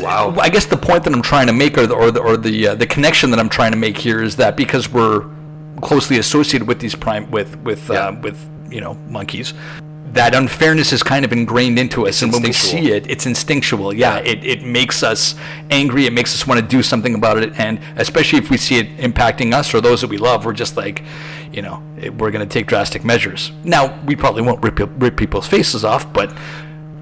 [0.00, 0.34] Wow.
[0.40, 2.68] i guess the point that i'm trying to make or the or the, or the,
[2.68, 5.24] uh, the connection that i'm trying to make here is that because we're
[5.80, 8.08] closely associated with these prime with with Yeah.
[8.08, 8.38] uh, with
[8.70, 9.54] you know monkeys
[10.16, 13.94] that unfairness is kind of ingrained into us and when we see it it's instinctual
[13.94, 14.32] yeah, Yeah.
[14.32, 15.34] It, it makes us
[15.70, 18.78] angry it makes us want to do something about it and especially if we see
[18.78, 21.02] it impacting us or those that we love we're just like
[21.52, 25.16] you know it, we're going to take drastic measures now we probably won't rip, rip
[25.16, 26.36] people's faces off but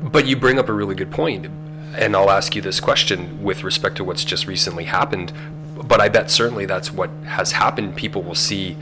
[0.05, 1.47] But you bring up a really good point,
[1.97, 5.33] and I'll ask you this question with respect to what's just recently happened.
[5.83, 7.97] But I bet certainly that's what has happened.
[7.97, 8.77] People will see,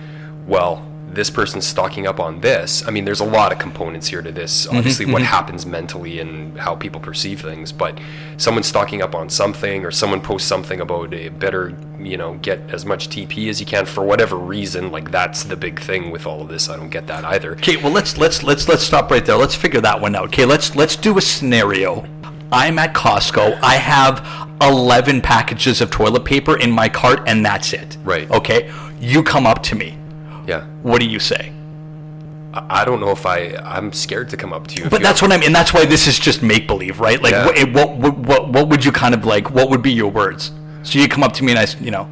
[0.48, 2.86] well, this person's stocking up on this.
[2.86, 4.66] I mean, there's a lot of components here to this.
[4.66, 5.26] Mm-hmm, Obviously, what mm-hmm.
[5.26, 7.72] happens mentally and how people perceive things.
[7.72, 7.98] But
[8.36, 12.60] someone's stocking up on something, or someone posts something about a better, you know, get
[12.70, 14.90] as much TP as you can for whatever reason.
[14.90, 16.68] Like that's the big thing with all of this.
[16.68, 17.52] I don't get that either.
[17.52, 19.36] Okay, well let's let's let's let's stop right there.
[19.36, 20.26] Let's figure that one out.
[20.26, 22.06] Okay, let's let's do a scenario.
[22.50, 23.58] I'm at Costco.
[23.62, 27.96] I have 11 packages of toilet paper in my cart and that's it.
[28.04, 28.30] Right.
[28.30, 28.70] Okay.
[29.00, 29.96] You come up to me.
[30.46, 30.64] Yeah.
[30.82, 31.52] What do you say?
[32.54, 33.54] I don't know if I.
[33.64, 34.90] I'm scared to come up to you.
[34.90, 35.46] But you that's what I mean.
[35.46, 37.20] And that's why this is just make believe, right?
[37.22, 37.46] Like, Yeah.
[37.46, 39.50] what, what, what, what, what would you kind of like?
[39.50, 40.52] What would be your words?
[40.82, 42.06] So you come up to me and I, you know,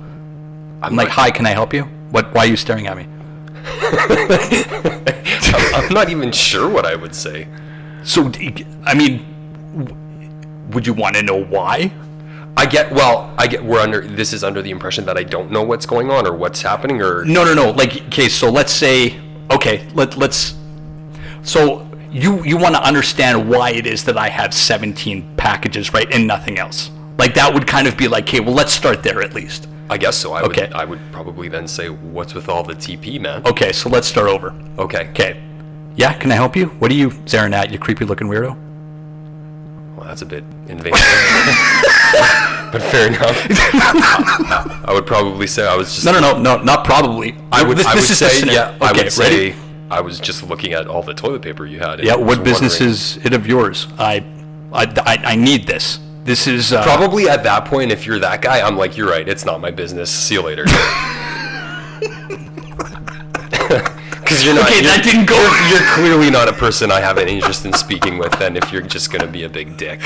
[0.83, 2.33] I'm like, "Hi, can I help you?" What?
[2.35, 3.07] Why are you staring at me?
[5.53, 7.47] I'm, I'm not even sure what I would say.
[8.03, 8.31] So,
[8.85, 9.27] I mean,
[10.71, 11.93] would you want to know why?
[12.57, 13.33] I get well.
[13.39, 14.01] I get we're under.
[14.01, 17.01] This is under the impression that I don't know what's going on or what's happening
[17.01, 17.71] or No, no, no.
[17.71, 19.19] Like, okay, so let's say,
[19.51, 20.55] okay, let let's.
[21.43, 26.11] So you you want to understand why it is that I have 17 packages, right,
[26.13, 26.91] and nothing else.
[27.19, 29.69] Like that would kind of be like, okay, well, let's start there at least.
[29.89, 30.33] I guess so.
[30.33, 30.53] I would.
[30.53, 30.71] Okay.
[30.73, 34.29] I would probably then say, "What's with all the TP, man?" Okay, so let's start
[34.29, 34.55] over.
[34.79, 35.09] Okay.
[35.11, 35.43] Okay.
[35.97, 36.67] Yeah, can I help you?
[36.79, 38.57] What are you staring at, you creepy looking weirdo?
[40.01, 40.93] Well, that's a bit invasive.
[42.73, 43.47] but fair enough.
[44.89, 46.07] I would probably say I was just.
[46.07, 47.37] No, no, no, no, not probably.
[47.53, 47.77] I would.
[47.77, 48.51] This, I would say.
[48.51, 48.75] Yeah.
[48.81, 49.53] I Okay, would ready?
[49.53, 49.57] say.
[49.91, 52.03] I was just looking at all the toilet paper you had.
[52.03, 53.89] Yeah, what business is it of yours?
[53.99, 54.25] I,
[54.73, 55.99] I, I, I need this.
[56.25, 59.29] This is uh, Probably at that point, if you're that guy, I'm like, you're right.
[59.29, 60.11] It's not my business.
[60.11, 60.65] See you later.
[64.31, 64.67] Because you're not.
[64.67, 67.65] Okay, you're, that didn't go- You're, you're clearly not a person I have an interest
[67.67, 68.31] in speaking with.
[68.39, 69.99] Then, if you're just gonna be a big dick,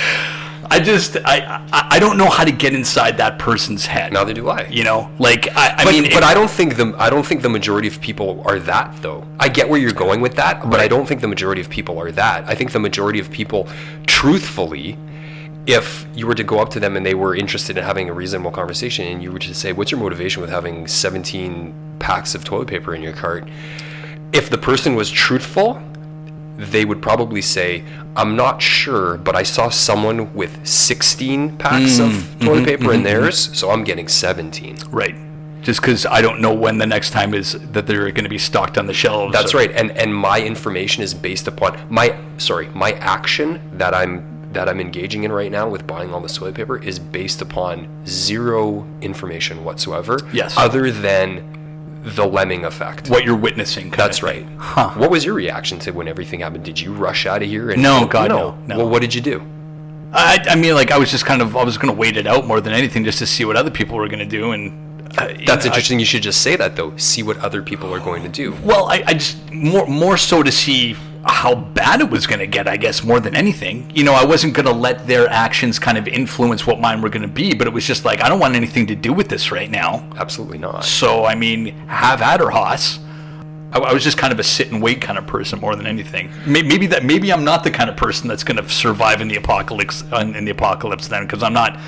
[0.71, 4.15] I just I, I I don't know how to get inside that person's head.
[4.15, 4.67] neither do I.
[4.69, 7.27] You know, like I, I but, mean, but it- I don't think the I don't
[7.27, 9.27] think the majority of people are that though.
[9.39, 11.99] I get where you're going with that, but I don't think the majority of people
[11.99, 12.49] are that.
[12.49, 13.69] I think the majority of people,
[14.07, 14.97] truthfully,
[15.67, 18.15] if you were to go up to them and they were interested in having a
[18.15, 22.43] reasonable conversation, and you were to say, "What's your motivation with having 17 packs of
[22.43, 23.47] toilet paper in your cart?"
[24.35, 25.81] If the person was truthful,
[26.57, 27.85] they would probably say,
[28.17, 32.93] "I'm not sure, but I saw someone with 16 packs Mm, of mm-hmm, toilet paper
[32.93, 35.15] in theirs, so I'm getting 17." right.
[35.63, 38.37] Just because I don't know when the next time is that they're going to be
[38.37, 39.33] stocked on the shelves.
[39.33, 43.95] That's or- right, and and my information is based upon my sorry my action that
[43.95, 47.41] I'm that I'm engaging in right now with buying all this toilet paper is based
[47.41, 50.19] upon zero information whatsoever.
[50.33, 50.55] Yes.
[50.59, 51.43] Other than
[52.05, 53.09] the lemming effect.
[53.09, 53.91] What you're witnessing.
[53.91, 54.47] That's right.
[54.59, 54.91] Huh.
[54.91, 56.65] What was your reaction to when everything happened?
[56.65, 57.71] Did you rush out of here?
[57.71, 58.77] And No, God, no, no.
[58.79, 59.41] Well, what did you do?
[60.13, 62.27] I, I mean, like I was just kind of I was going to wait it
[62.27, 65.01] out more than anything, just to see what other people were going to do, and
[65.19, 65.99] uh, That's know, I- interesting.
[65.99, 66.97] you should just say that though.
[66.97, 68.55] See what other people are going to do.
[68.63, 70.95] Well, I, I just more more so to see
[71.27, 72.69] how bad it was going to get.
[72.69, 75.97] I guess more than anything, you know, I wasn't going to let their actions kind
[75.99, 77.55] of influence what mine were going to be.
[77.55, 80.09] But it was just like I don't want anything to do with this right now.
[80.17, 80.85] Absolutely not.
[80.85, 82.99] So I mean, have at her, Haas.
[83.73, 85.87] I, I was just kind of a sit and wait kind of person more than
[85.87, 86.31] anything.
[86.47, 89.29] May- Maybe that maybe I'm not the kind of person that's going to survive in
[89.29, 91.79] the apocalypse in in the apocalypse then because I'm not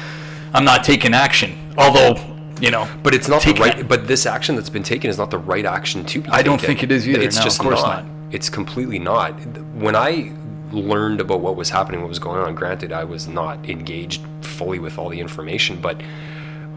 [0.54, 1.56] I'm not taking action.
[1.78, 2.16] Although
[2.58, 3.76] You know, But it's not the right.
[3.76, 6.28] that- But this action that's been taken is not the right action to be.
[6.30, 6.66] I don't taken.
[6.76, 7.20] think it is either.
[7.20, 8.04] It's No, just of course not.
[8.06, 8.15] not.
[8.30, 9.32] It's completely not.
[9.74, 10.32] When I
[10.72, 14.78] learned about what was happening, what was going on, granted, I was not engaged fully
[14.78, 16.00] with all the information, but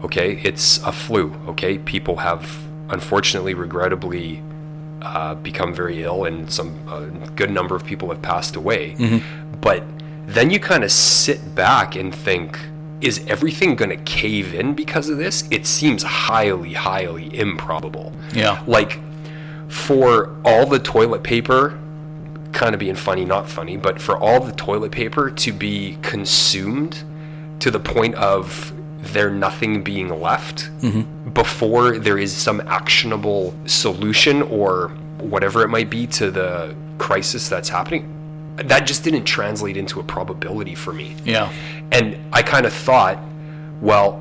[0.04, 1.34] okay, it's a flu.
[1.48, 2.48] Okay, people have
[2.90, 4.42] unfortunately, regrettably,
[5.02, 8.94] uh, become very ill, and some a good number of people have passed away.
[8.94, 9.60] Mm-hmm.
[9.60, 9.82] But
[10.26, 12.58] then you kind of sit back and think,
[13.00, 15.44] is everything going to cave in because of this?
[15.50, 18.12] It seems highly, highly improbable.
[18.34, 18.62] Yeah.
[18.66, 18.98] Like
[19.70, 21.78] for all the toilet paper,
[22.52, 27.04] kind of being funny, not funny, but for all the toilet paper to be consumed
[27.60, 31.30] to the point of there nothing being left mm-hmm.
[31.30, 37.68] before there is some actionable solution or whatever it might be to the crisis that's
[37.68, 38.16] happening.
[38.56, 41.14] That just didn't translate into a probability for me.
[41.24, 41.50] yeah,
[41.92, 43.18] And I kind of thought,
[43.80, 44.20] well,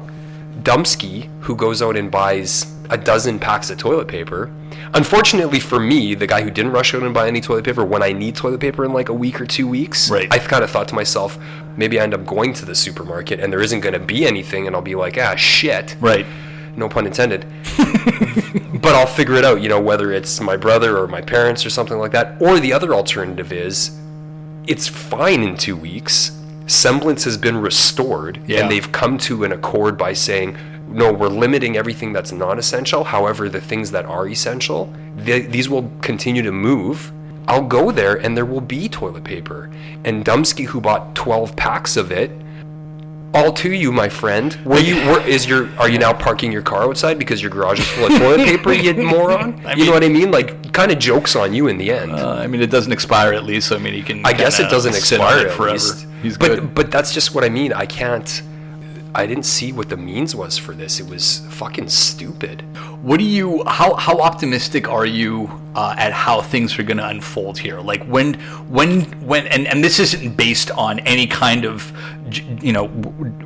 [0.62, 4.52] Dumsky, who goes out and buys a dozen packs of toilet paper,
[4.94, 8.04] unfortunately for me, the guy who didn't rush out and buy any toilet paper, when
[8.04, 10.32] I need toilet paper in like a week or two weeks, Right.
[10.34, 11.38] I kind of thought to myself,
[11.78, 14.68] maybe I end up going to the supermarket and there isn't going to be anything,
[14.68, 15.96] and I'll be like, ah, shit.
[16.00, 16.26] right.
[16.76, 17.46] No pun intended.
[18.82, 21.70] but I'll figure it out, you know, whether it's my brother or my parents or
[21.70, 22.42] something like that.
[22.42, 23.98] Or the other alternative is
[24.68, 26.32] it's fine in two weeks.
[26.68, 28.60] Semblance has been restored, Yeah.
[28.62, 30.56] and they've come to an accord by saying,
[30.90, 33.04] no, we're limiting everything that's non essential.
[33.04, 34.92] However, the things that are essential,
[35.26, 37.12] th- these will continue to move.
[37.48, 39.72] I'll go there and there will be toilet paper.
[40.06, 42.32] And Dumsky, who bought 12 packs of it,
[43.34, 44.58] all to you, my friend.
[44.66, 44.96] Were you?
[45.08, 45.70] Were, is your?
[45.78, 48.74] Are you now parking your car outside because your garage is full of toilet paper?
[48.74, 49.64] You moron.
[49.66, 50.32] I you know what I mean?
[50.32, 52.12] Like, kind of jokes on you in the end.
[52.12, 53.68] Uh, I mean, it doesn't expire at least.
[53.68, 54.26] So I mean, he can.
[54.26, 55.78] I guess it doesn't expire it forever.
[56.22, 56.76] He's but good.
[56.76, 57.72] but that's just what I mean.
[57.72, 58.42] I can't.
[59.16, 61.00] I didn't see what the means was for this.
[61.00, 62.62] It was fucking stupid.
[63.02, 63.64] What do you?
[63.66, 67.80] How how optimistic are you uh, at how things are going to unfold here?
[67.80, 68.36] Like when
[68.70, 71.92] when when and and this isn't based on any kind of
[72.62, 72.86] you know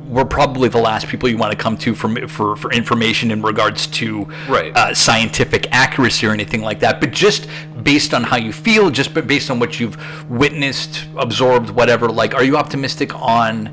[0.06, 3.40] we're probably the last people you want to come to for for, for information in
[3.40, 4.76] regards to Right.
[4.76, 7.46] uh, scientific accuracy or anything like that, but just
[7.82, 9.96] based on how you feel, just based on what you've
[10.30, 12.08] witnessed, absorbed, whatever.
[12.08, 13.70] Like, are you optimistic on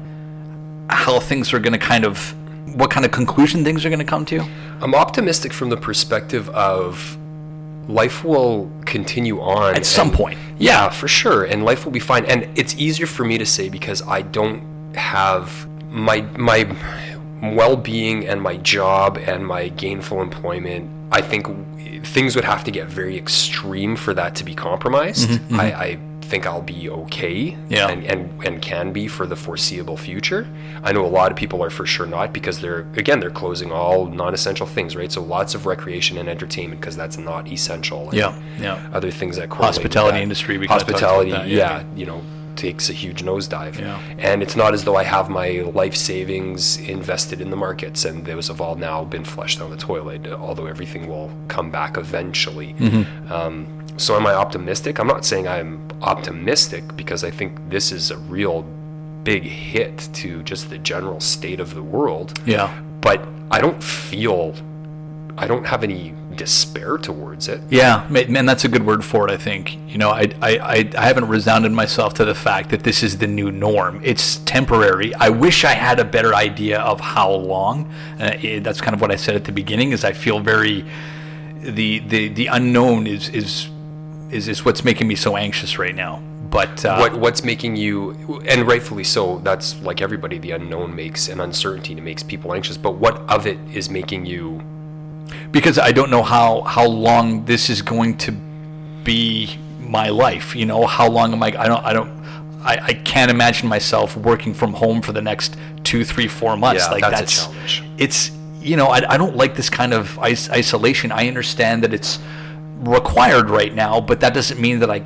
[0.91, 2.35] how things are going to kind of
[2.75, 4.39] what kind of conclusion things are going to come to?
[4.81, 7.17] I'm optimistic from the perspective of
[7.89, 10.39] life will continue on At some and- point.
[10.57, 12.25] Yeah, for sure, and life will be fine.
[12.25, 14.61] And it's easier for me to say because I don't
[14.95, 16.65] have my my
[17.41, 20.89] well-being and my job and my gainful employment.
[21.11, 21.47] I think
[22.05, 25.29] things would have to get very extreme for that to be compromised.
[25.29, 25.59] Mm-hmm, mm-hmm.
[25.59, 25.97] I, I
[26.31, 27.89] think I'll be okay Yeah.
[27.91, 30.47] and, and and can be for the foreseeable future.
[30.87, 33.69] I know a lot of people are for sure not because they're again they're closing
[33.71, 35.11] all non-essential things, right?
[35.11, 38.09] So lots of recreation and entertainment because that's not essential.
[38.13, 38.89] Yeah, yeah.
[38.93, 40.23] Other things that Hospitality that.
[40.23, 41.57] industry, we hospitality, that, yeah.
[41.57, 41.83] yeah.
[41.95, 42.21] you know,
[42.55, 43.77] takes a huge nosedive.
[43.79, 43.99] Yeah.
[44.19, 45.49] And it's not as though I have my
[45.81, 49.77] life savings invested in the markets and those have all now been flushed down the
[49.77, 52.73] toilet, although everything will come back eventually.
[52.73, 53.33] Mm-hmm.
[53.33, 54.99] Um, so am I optimistic?
[54.99, 58.63] I'm not saying I'm optimistic because I think this is a real
[59.23, 62.39] big hit to just the general state of the world.
[62.45, 62.81] Yeah.
[63.01, 64.55] But I don't feel
[65.37, 67.61] I don't have any despair towards it.
[67.69, 69.31] Yeah, ma- man, that's a good word for it.
[69.31, 73.01] I think you know, I, I, I, haven't resounded myself to the fact that this
[73.01, 74.01] is the new norm.
[74.03, 75.13] It's temporary.
[75.15, 77.91] I wish I had a better idea of how long.
[78.19, 79.91] Uh, eh, that's kind of what I said at the beginning.
[79.91, 80.85] Is I feel very
[81.61, 83.69] the the the unknown is is
[84.31, 86.21] is is what's making me so anxious right now.
[86.49, 88.11] But uh, what what's making you
[88.47, 92.95] and rightfully so that's like everybody the unknown makes and uncertainty makes people anxious but
[92.95, 94.61] what of it is making you
[95.51, 98.33] because I don't know how how long this is going to
[99.03, 100.55] be my life.
[100.55, 101.47] You know, how long am I?
[101.47, 101.85] I don't.
[101.85, 102.21] I don't.
[102.63, 106.85] I, I can't imagine myself working from home for the next two, three, four months.
[106.85, 107.83] Yeah, like that's a challenge.
[107.97, 111.11] It's you know, I, I don't like this kind of is- isolation.
[111.11, 112.19] I understand that it's
[112.81, 115.03] required right now, but that doesn't mean that I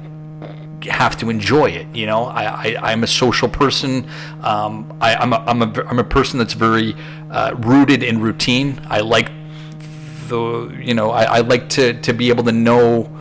[0.90, 1.88] have to enjoy it.
[1.96, 4.08] You know, I, I I'm a social person.
[4.42, 6.96] Um, I, I'm a I'm a I'm a person that's very
[7.32, 8.82] uh, rooted in routine.
[8.88, 9.32] I like
[10.28, 13.12] the you know I, I like to to be able to know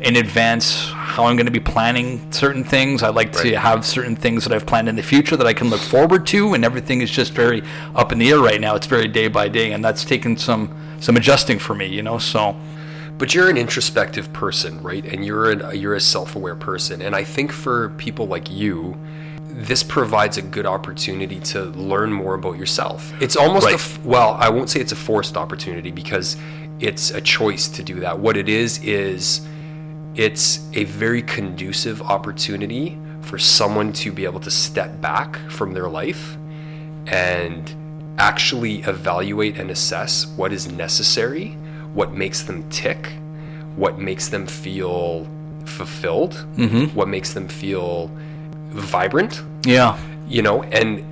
[0.00, 3.04] in advance how I'm going to be planning certain things.
[3.04, 5.70] I like to have certain things that I've planned in the future that I can
[5.70, 7.62] look forward to, and everything is just very
[7.94, 8.74] up in the air right now.
[8.74, 11.86] It's very day by day, and that's taken some some adjusting for me.
[11.86, 12.56] You know, so
[13.22, 17.22] but you're an introspective person right and you're an you're a self-aware person and i
[17.22, 18.96] think for people like you
[19.68, 23.12] this provides a good opportunity to learn more about yourself.
[23.20, 23.74] It's almost a Right.
[23.74, 26.36] f- well, I won't say it's a forced opportunity because
[26.80, 28.18] it's a choice to do that.
[28.18, 29.42] What it is is
[30.14, 35.88] it's a very conducive opportunity for someone to be able to step back from their
[35.88, 36.36] life
[37.06, 37.74] and
[38.18, 41.56] actually evaluate and assess what is necessary,
[41.94, 43.12] what makes them tick,
[43.76, 45.26] what makes them feel
[45.64, 46.34] fulfilled,
[46.94, 48.10] what makes them feel
[48.70, 49.96] vibrant, Yeah.
[50.28, 51.04] you know, and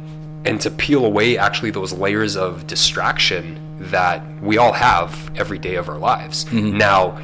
[0.47, 5.75] and to peel away actually those layers of distraction that we all have every day
[5.75, 6.51] of our lives.
[6.51, 7.21] Now,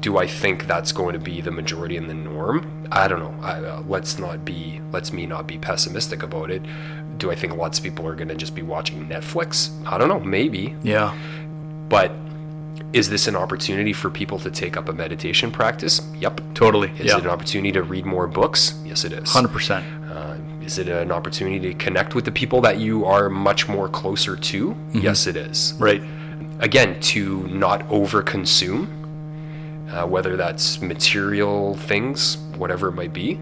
[0.00, 2.66] do I think that's going to be the majority and the norm?
[2.90, 3.34] I don't know.
[3.46, 4.80] I, uh, let's not be.
[4.90, 6.62] Let's me not be pessimistic about it.
[7.18, 9.70] Do I think lots of people are going to just be watching Netflix?
[9.86, 10.18] I don't know.
[10.20, 11.14] Maybe, Yeah.
[11.88, 12.10] but
[12.92, 16.00] is this an opportunity for people to take up a meditation practice?
[16.20, 16.40] Yep.
[16.54, 16.90] Totally.
[16.98, 17.18] Is yeah.
[17.18, 18.74] it an opportunity to read more books?
[18.84, 19.30] Yes, it is.
[19.30, 19.84] Hundred percent.
[20.10, 23.88] Uh, is it an opportunity to connect with the people that you are much more
[23.88, 24.76] closer to?
[24.92, 25.74] Yes, it is.
[25.78, 26.02] Right.
[26.60, 28.86] Again, to not overconsume,
[29.92, 33.38] uh, whether that's material things, whatever it might be.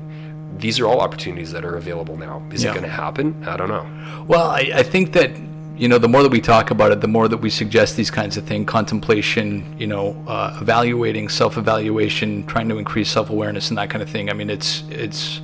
[0.58, 2.42] These are all opportunities that are available now.
[2.52, 2.70] Is Yeah.
[2.70, 3.44] it going to happen?
[3.46, 3.86] I don't know.
[4.26, 5.30] Well, I, I think that
[5.76, 8.10] you know the more that we talk about it, the more that we suggest these
[8.10, 13.90] kinds of things: contemplation, you know, uh, evaluating, self-evaluation, trying to increase self-awareness, and that
[13.90, 14.30] kind of thing.
[14.30, 15.40] I mean, it's it's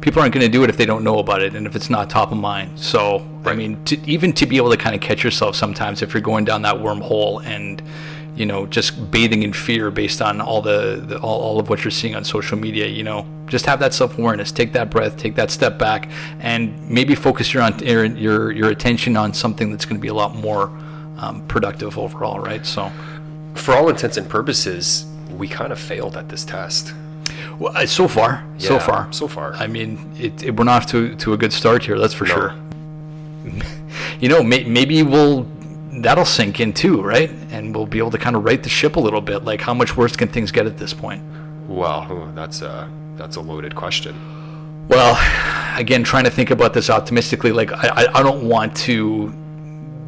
[0.00, 1.90] people aren't going to do it if they don't know about it and if it's
[1.90, 2.78] not top of mind.
[2.78, 6.14] So, I mean, to, even to be able to kind of catch yourself sometimes if
[6.14, 7.82] you're going down that wormhole and
[8.36, 11.84] you know just bathing in fear based on all the, the all, all of what
[11.84, 15.34] you're seeing on social media you know just have that self-awareness take that breath take
[15.34, 16.08] that step back
[16.38, 20.08] and maybe focus your on your your, your attention on something that's going to be
[20.08, 20.70] a lot more
[21.18, 22.90] um, productive overall right so
[23.54, 25.04] For all intents and purposes,
[25.36, 26.94] we kind of failed at this test.
[27.58, 29.54] well, uh, so far so far so far.
[29.54, 32.34] i mean it, it we're off to to a good start here that's for No.
[32.34, 32.54] sure
[34.20, 35.46] you know may, maybe we'll
[36.02, 38.96] that'll sink in too right and we'll be able to kind of right the ship
[38.96, 41.22] a little bit like how much worse can things get at this point
[41.70, 44.16] Well, that's a that's a loaded question.
[44.88, 45.16] Well,
[45.78, 49.32] again, trying to think about this optimistically, like I, I, I don't want to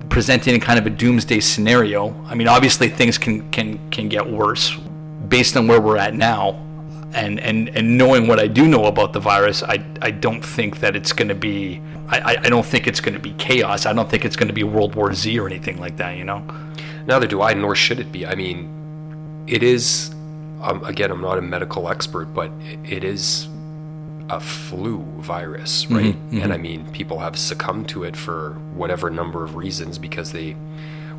[0.09, 2.13] present any kind of a doomsday scenario.
[2.25, 4.77] I mean, obviously things can can can get worse
[5.29, 6.61] based on where we're at now,
[7.15, 10.81] and and and knowing what I do know about the virus, I I don't think
[10.81, 11.81] that it's going to be.
[12.09, 13.87] I, I- don't think it's going to be chaos.
[13.87, 16.17] I don't think it's going to be World War Z or anything like that.
[16.17, 16.45] You know.
[17.07, 18.27] Neither do I, nor should it be.
[18.27, 20.11] I mean, it is.
[20.63, 23.49] Um, again, I'm not a medical expert, but it, it is
[24.31, 26.17] a flu virus, right?
[26.31, 30.55] And I mean, people have succumbed to it for whatever number of reasons because they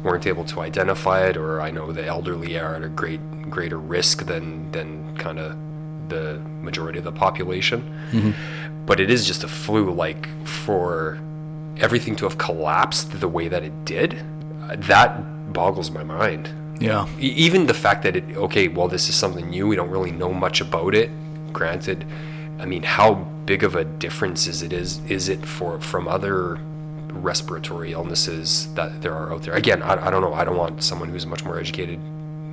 [0.03, 3.19] weren't able to identify it, or I know the elderly are at a great
[3.49, 5.55] greater risk than than kind of
[6.13, 7.81] the majority of the population.
[8.11, 8.85] Mm-hmm.
[8.85, 9.91] But it is just a flu.
[9.91, 11.19] Like for
[11.77, 14.23] everything to have collapsed the way that it did,
[14.75, 16.49] that boggles my mind.
[16.79, 17.07] Yeah.
[17.19, 20.33] Even the fact that it okay well this is something new we don't really know
[20.33, 21.09] much about it
[21.53, 22.05] granted
[22.59, 23.13] i mean how
[23.45, 26.59] big of a difference is it is is it for from other
[27.09, 30.83] respiratory illnesses that there are out there again i, I don't know i don't want
[30.83, 31.99] someone who's much more educated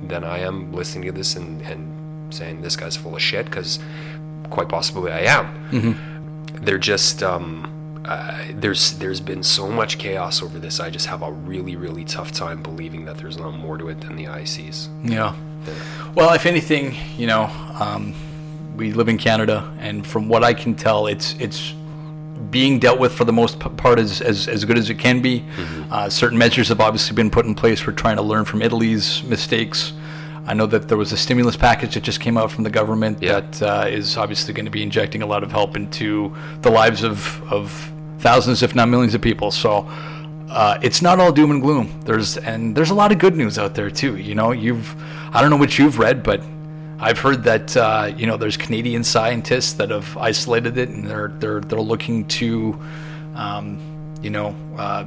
[0.07, 1.90] than i am listening to this and and
[2.31, 3.79] saying this guy's full of shit because
[4.49, 5.97] quite possibly i am
[6.61, 7.67] they're just um
[8.05, 10.79] uh, there's there's been so much chaos over this.
[10.79, 14.01] I just have a really really tough time believing that there's not more to it
[14.01, 14.89] than the eye sees.
[15.03, 15.35] Yeah.
[16.15, 17.43] Well, if anything, you know,
[17.79, 18.15] um,
[18.75, 21.73] we live in Canada, and from what I can tell, it's it's
[22.49, 25.45] being dealt with for the most part as, as, as good as it can be.
[25.91, 27.85] Uh, certain measures have obviously been put in place.
[27.85, 29.93] We're trying to learn from Italy's mistakes.
[30.51, 33.21] I know that there was a stimulus package that just came out from the government
[33.21, 33.39] Yeah.
[33.39, 37.03] that uh, is obviously going to be injecting a lot of help into the lives
[37.03, 37.71] of, of
[38.19, 39.51] thousands, if not millions, of people.
[39.51, 39.87] So
[40.49, 42.01] uh, it's not all doom and gloom.
[42.03, 44.17] There's and there's a lot of good news out there too.
[44.17, 44.93] You know, you've
[45.33, 46.43] I don't know what you've read, but
[46.99, 51.29] I've heard that uh, you know there's Canadian scientists that have isolated it, and they're
[51.39, 52.77] they're they're looking to,
[53.35, 53.79] um,
[54.21, 55.05] you know, uh,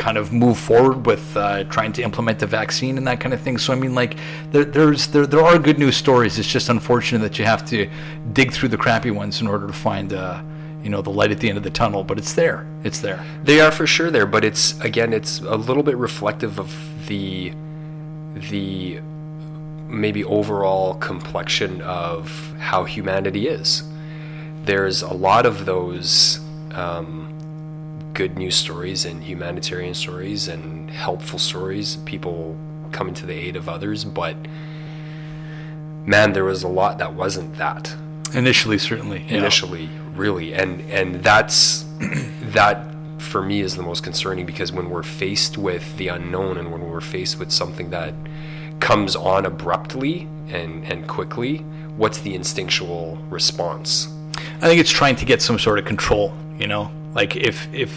[0.00, 3.40] kind of move forward with uh, trying to implement the vaccine and that kind of
[3.40, 3.58] thing.
[3.58, 4.16] So I mean, like
[4.50, 6.38] there, there's there there are good news stories.
[6.38, 7.88] It's just unfortunate that you have to
[8.32, 10.12] dig through the crappy ones in order to find.
[10.12, 10.42] Uh,
[10.82, 12.66] you know the light at the end of the tunnel, but it's there.
[12.84, 13.22] It's there.
[13.44, 16.74] They are for sure there, but it's again it's a little bit reflective of
[17.06, 17.52] the
[18.48, 19.00] the
[19.86, 23.82] maybe overall complexion of how humanity is.
[24.64, 26.38] There's a lot of those
[26.72, 27.29] um,
[28.14, 32.56] good news stories and humanitarian stories and helpful stories, people
[32.92, 34.36] coming to the aid of others, but
[36.06, 37.94] man, there was a lot that wasn't that
[38.34, 39.24] Initially, certainly.
[39.28, 39.38] yeah.
[39.38, 41.84] initially, really and and that's
[42.42, 42.86] that
[43.18, 46.80] for me is the most concerning because when we're faced with the unknown and when
[46.88, 48.14] we're faced with something that
[48.80, 51.58] comes on abruptly and and quickly
[51.96, 54.08] what's the instinctual response
[54.62, 56.32] I think it's trying to get some sort of control.
[56.58, 57.92] You know, like if if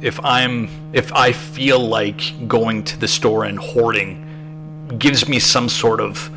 [0.00, 4.20] if I'm if I feel like going to the store and hoarding
[4.98, 6.30] gives me some sort of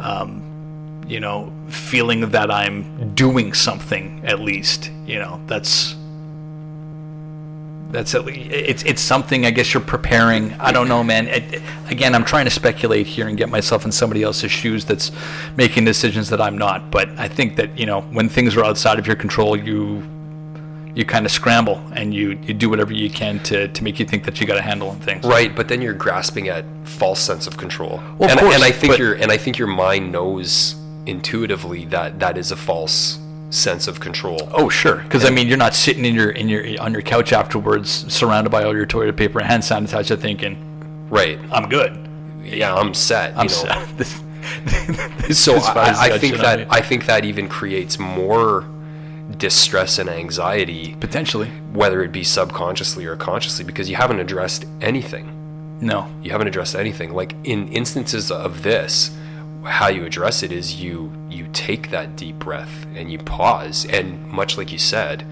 [0.00, 4.90] um, you know feeling that I'm doing something at least.
[5.06, 5.96] You know, that's
[7.90, 10.52] that's at least, it's it's something I guess you're preparing.
[10.54, 11.26] I don't know, man.
[11.26, 15.10] It, again, I'm trying to speculate here and get myself in somebody else's shoes that's
[15.56, 16.90] making decisions that I'm not.
[16.90, 20.02] But I think that you know when things are outside of your control, you
[20.94, 24.04] you kind of scramble and you, you do whatever you can to, to make you
[24.06, 25.24] think that you got a handle on things.
[25.24, 28.64] right but then you're grasping at false sense of control Well, of and, course, and
[28.64, 30.74] i think your and i think your mind knows
[31.06, 33.18] intuitively that that is a false
[33.50, 36.62] sense of control Oh sure, because I mean you're not sitting in your in your
[36.80, 40.56] on your couch afterwards, surrounded by all your toilet paper and hand sanitizer, thinking
[41.10, 41.98] right I'm good.
[42.44, 43.86] yeah i'm set I'm you know.
[43.96, 46.66] this so is fine as I, I think that on me.
[46.70, 48.62] I think that even creates more
[49.38, 55.78] distress and anxiety, potentially whether it be subconsciously or consciously, because you haven't addressed anything.
[55.80, 56.10] no.
[56.22, 57.14] You haven't addressed anything.
[57.14, 59.10] Like in instances of this,
[59.64, 64.26] how you address it is you you take that deep breath and you pause, and
[64.28, 65.24] much like you said,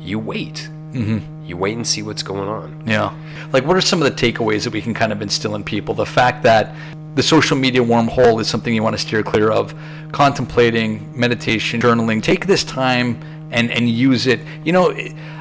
[0.00, 0.68] you wait.
[0.92, 1.44] Mm-hmm.
[1.44, 2.82] You wait and see what's going on.
[2.86, 3.14] Yeah.
[3.52, 5.94] Like, what are some of the takeaways that we can kind of instill in people?
[5.94, 6.74] The fact that
[7.14, 9.74] the social media wormhole is something you want to steer clear of.
[10.12, 12.22] Contemplating, meditation, journaling.
[12.22, 13.20] Take this time
[13.50, 14.40] and and use it.
[14.64, 14.94] You know,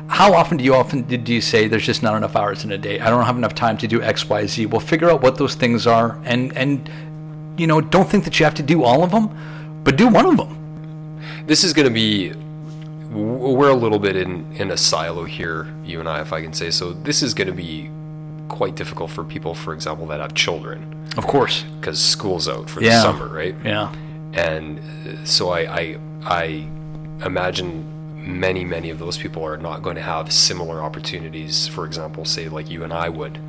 [0.07, 2.77] how often do you often do you say there's just not enough hours in a
[2.77, 2.99] day?
[2.99, 4.65] I don't have enough time to do X, Y, Z.
[4.67, 6.89] Well, figure out what those things are, and and
[7.57, 9.29] you know, don't think that you have to do all of them,
[9.83, 10.51] but do one of them.
[11.47, 12.33] This is going to be.
[13.11, 16.53] We're a little bit in in a silo here, you and I, if I can
[16.53, 16.91] say so.
[16.91, 17.89] This is going to be
[18.49, 21.63] quite difficult for people, for example, that have children, Of course.
[21.79, 22.89] because school's out for Yeah.
[22.97, 23.55] the summer, right?
[23.63, 23.91] Yeah.
[24.33, 26.67] and uh, so I, I I
[27.25, 27.85] imagine
[28.25, 31.67] many many of those people are not going to have similar opportunities.
[31.67, 33.39] For example, say like you and I would,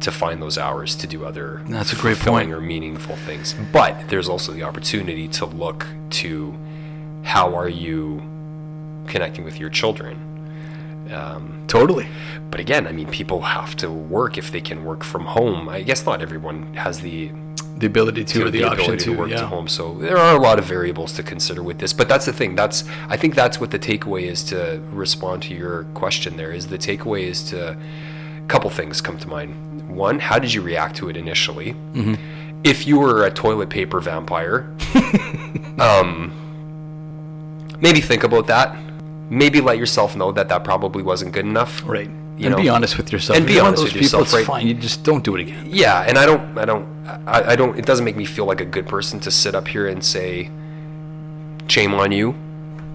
[0.00, 2.58] to find those hours to do other That's a great fulfilling point.
[2.58, 3.54] or meaningful things.
[3.72, 6.54] But there's also the opportunity to look to
[7.24, 8.18] how are you
[9.08, 10.35] connecting with your children.
[11.66, 12.06] Totally.
[12.50, 15.68] But again, I mean, people have to work if they can work from home.
[15.68, 17.32] I guess not everyone has the
[17.76, 19.40] The ability to, or the, option to, to work yeah.
[19.40, 19.68] to home.
[19.68, 21.92] So there are a lot of variables to consider with this.
[21.92, 22.54] But that's the thing.
[22.54, 26.36] That's I think that's what the takeaway is to respond to your question.
[26.36, 27.76] There is the takeaway is to a
[28.48, 29.88] couple things come to mind.
[29.88, 31.72] One, how did you react to it initially?
[31.92, 32.14] Mm-hmm.
[32.64, 34.74] If you were a toilet paper vampire,
[35.78, 36.32] um,
[37.80, 38.76] maybe think about that.
[39.30, 41.82] Maybe let yourself know that that probably wasn't good enough.
[41.84, 42.08] Right.
[42.08, 43.38] You and know, be honest with yourself.
[43.38, 44.46] and be honest with people, yourself, it's right?
[44.46, 44.66] fine.
[44.66, 45.68] You just don't do it again.
[45.70, 46.86] Yeah, and I don't, I don't,
[47.26, 47.78] I, I don't.
[47.78, 50.50] It doesn't make me feel like a good person to sit up here and say,
[51.66, 52.34] "Shame on you,"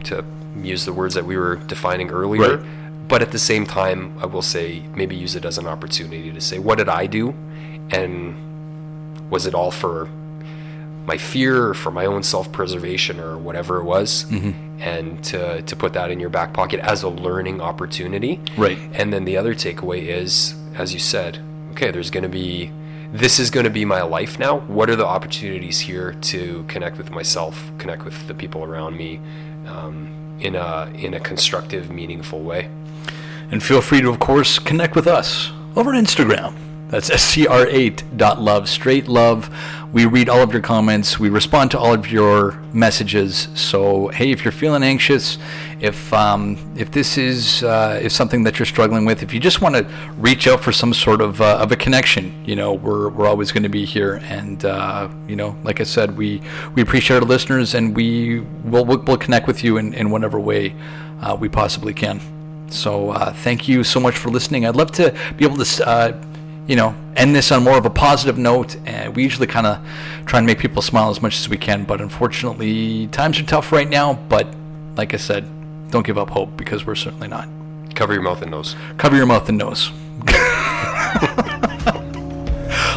[0.06, 0.24] to
[0.62, 2.58] use the words that we were defining earlier.
[2.58, 3.08] Right.
[3.08, 6.40] But at the same time, I will say maybe use it as an opportunity to
[6.40, 7.34] say, "What did I do?"
[7.90, 10.08] and was it all for
[11.12, 14.10] my fear or for my own self-preservation or whatever it was
[14.94, 15.40] and to,
[15.70, 18.34] to put that in your back pocket as a learning opportunity
[18.66, 18.78] Right.
[19.00, 20.32] and then the other takeaway is
[20.84, 21.32] as you said
[21.72, 22.72] okay there's going to be
[23.24, 26.42] this is going to be my life now what are the opportunities here to
[26.74, 27.54] connect with myself
[27.84, 29.12] connect with the people around me
[29.74, 29.94] um,
[30.48, 30.70] in a
[31.06, 32.62] in a constructive meaningful way
[33.52, 35.30] And feel free to, of course, connect with us
[35.76, 36.52] over on Instagram.
[36.92, 39.50] That's scr8.love, straight love.
[39.92, 41.20] We read all of your comments.
[41.20, 43.50] We respond to all of your messages.
[43.56, 45.38] So, hey, if you're feeling anxious,
[45.82, 49.62] if um, if this is uh, if something that you're struggling with, if you just
[49.62, 49.84] want to
[50.18, 53.52] reach out for some sort of uh, of a connection, you know, we're we're always
[53.52, 54.22] going to be here.
[54.24, 56.42] And uh, you know, like I said, we
[56.74, 60.74] we appreciate our listeners, and we will we'll, connect with you in, in whatever way
[61.22, 62.22] uh, we possibly can.
[62.72, 64.66] So uh, thank you so much for listening.
[64.66, 66.12] I'd love to be able to, uh,
[66.68, 68.78] you know, end this on more of a positive note.
[68.86, 69.86] And we usually kind of
[70.26, 73.72] try and make people smile as much as we can, but unfortunately, times are tough
[73.72, 74.14] right now.
[74.14, 74.48] But
[74.96, 75.48] like I said,
[75.92, 77.48] don't give up hope because we're certainly not.
[77.96, 79.92] cover your mouth and nose Cover your mouth and nose.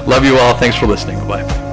[0.07, 0.55] love you all.
[0.55, 1.19] Thanks for listening.
[1.27, 1.73] Bye.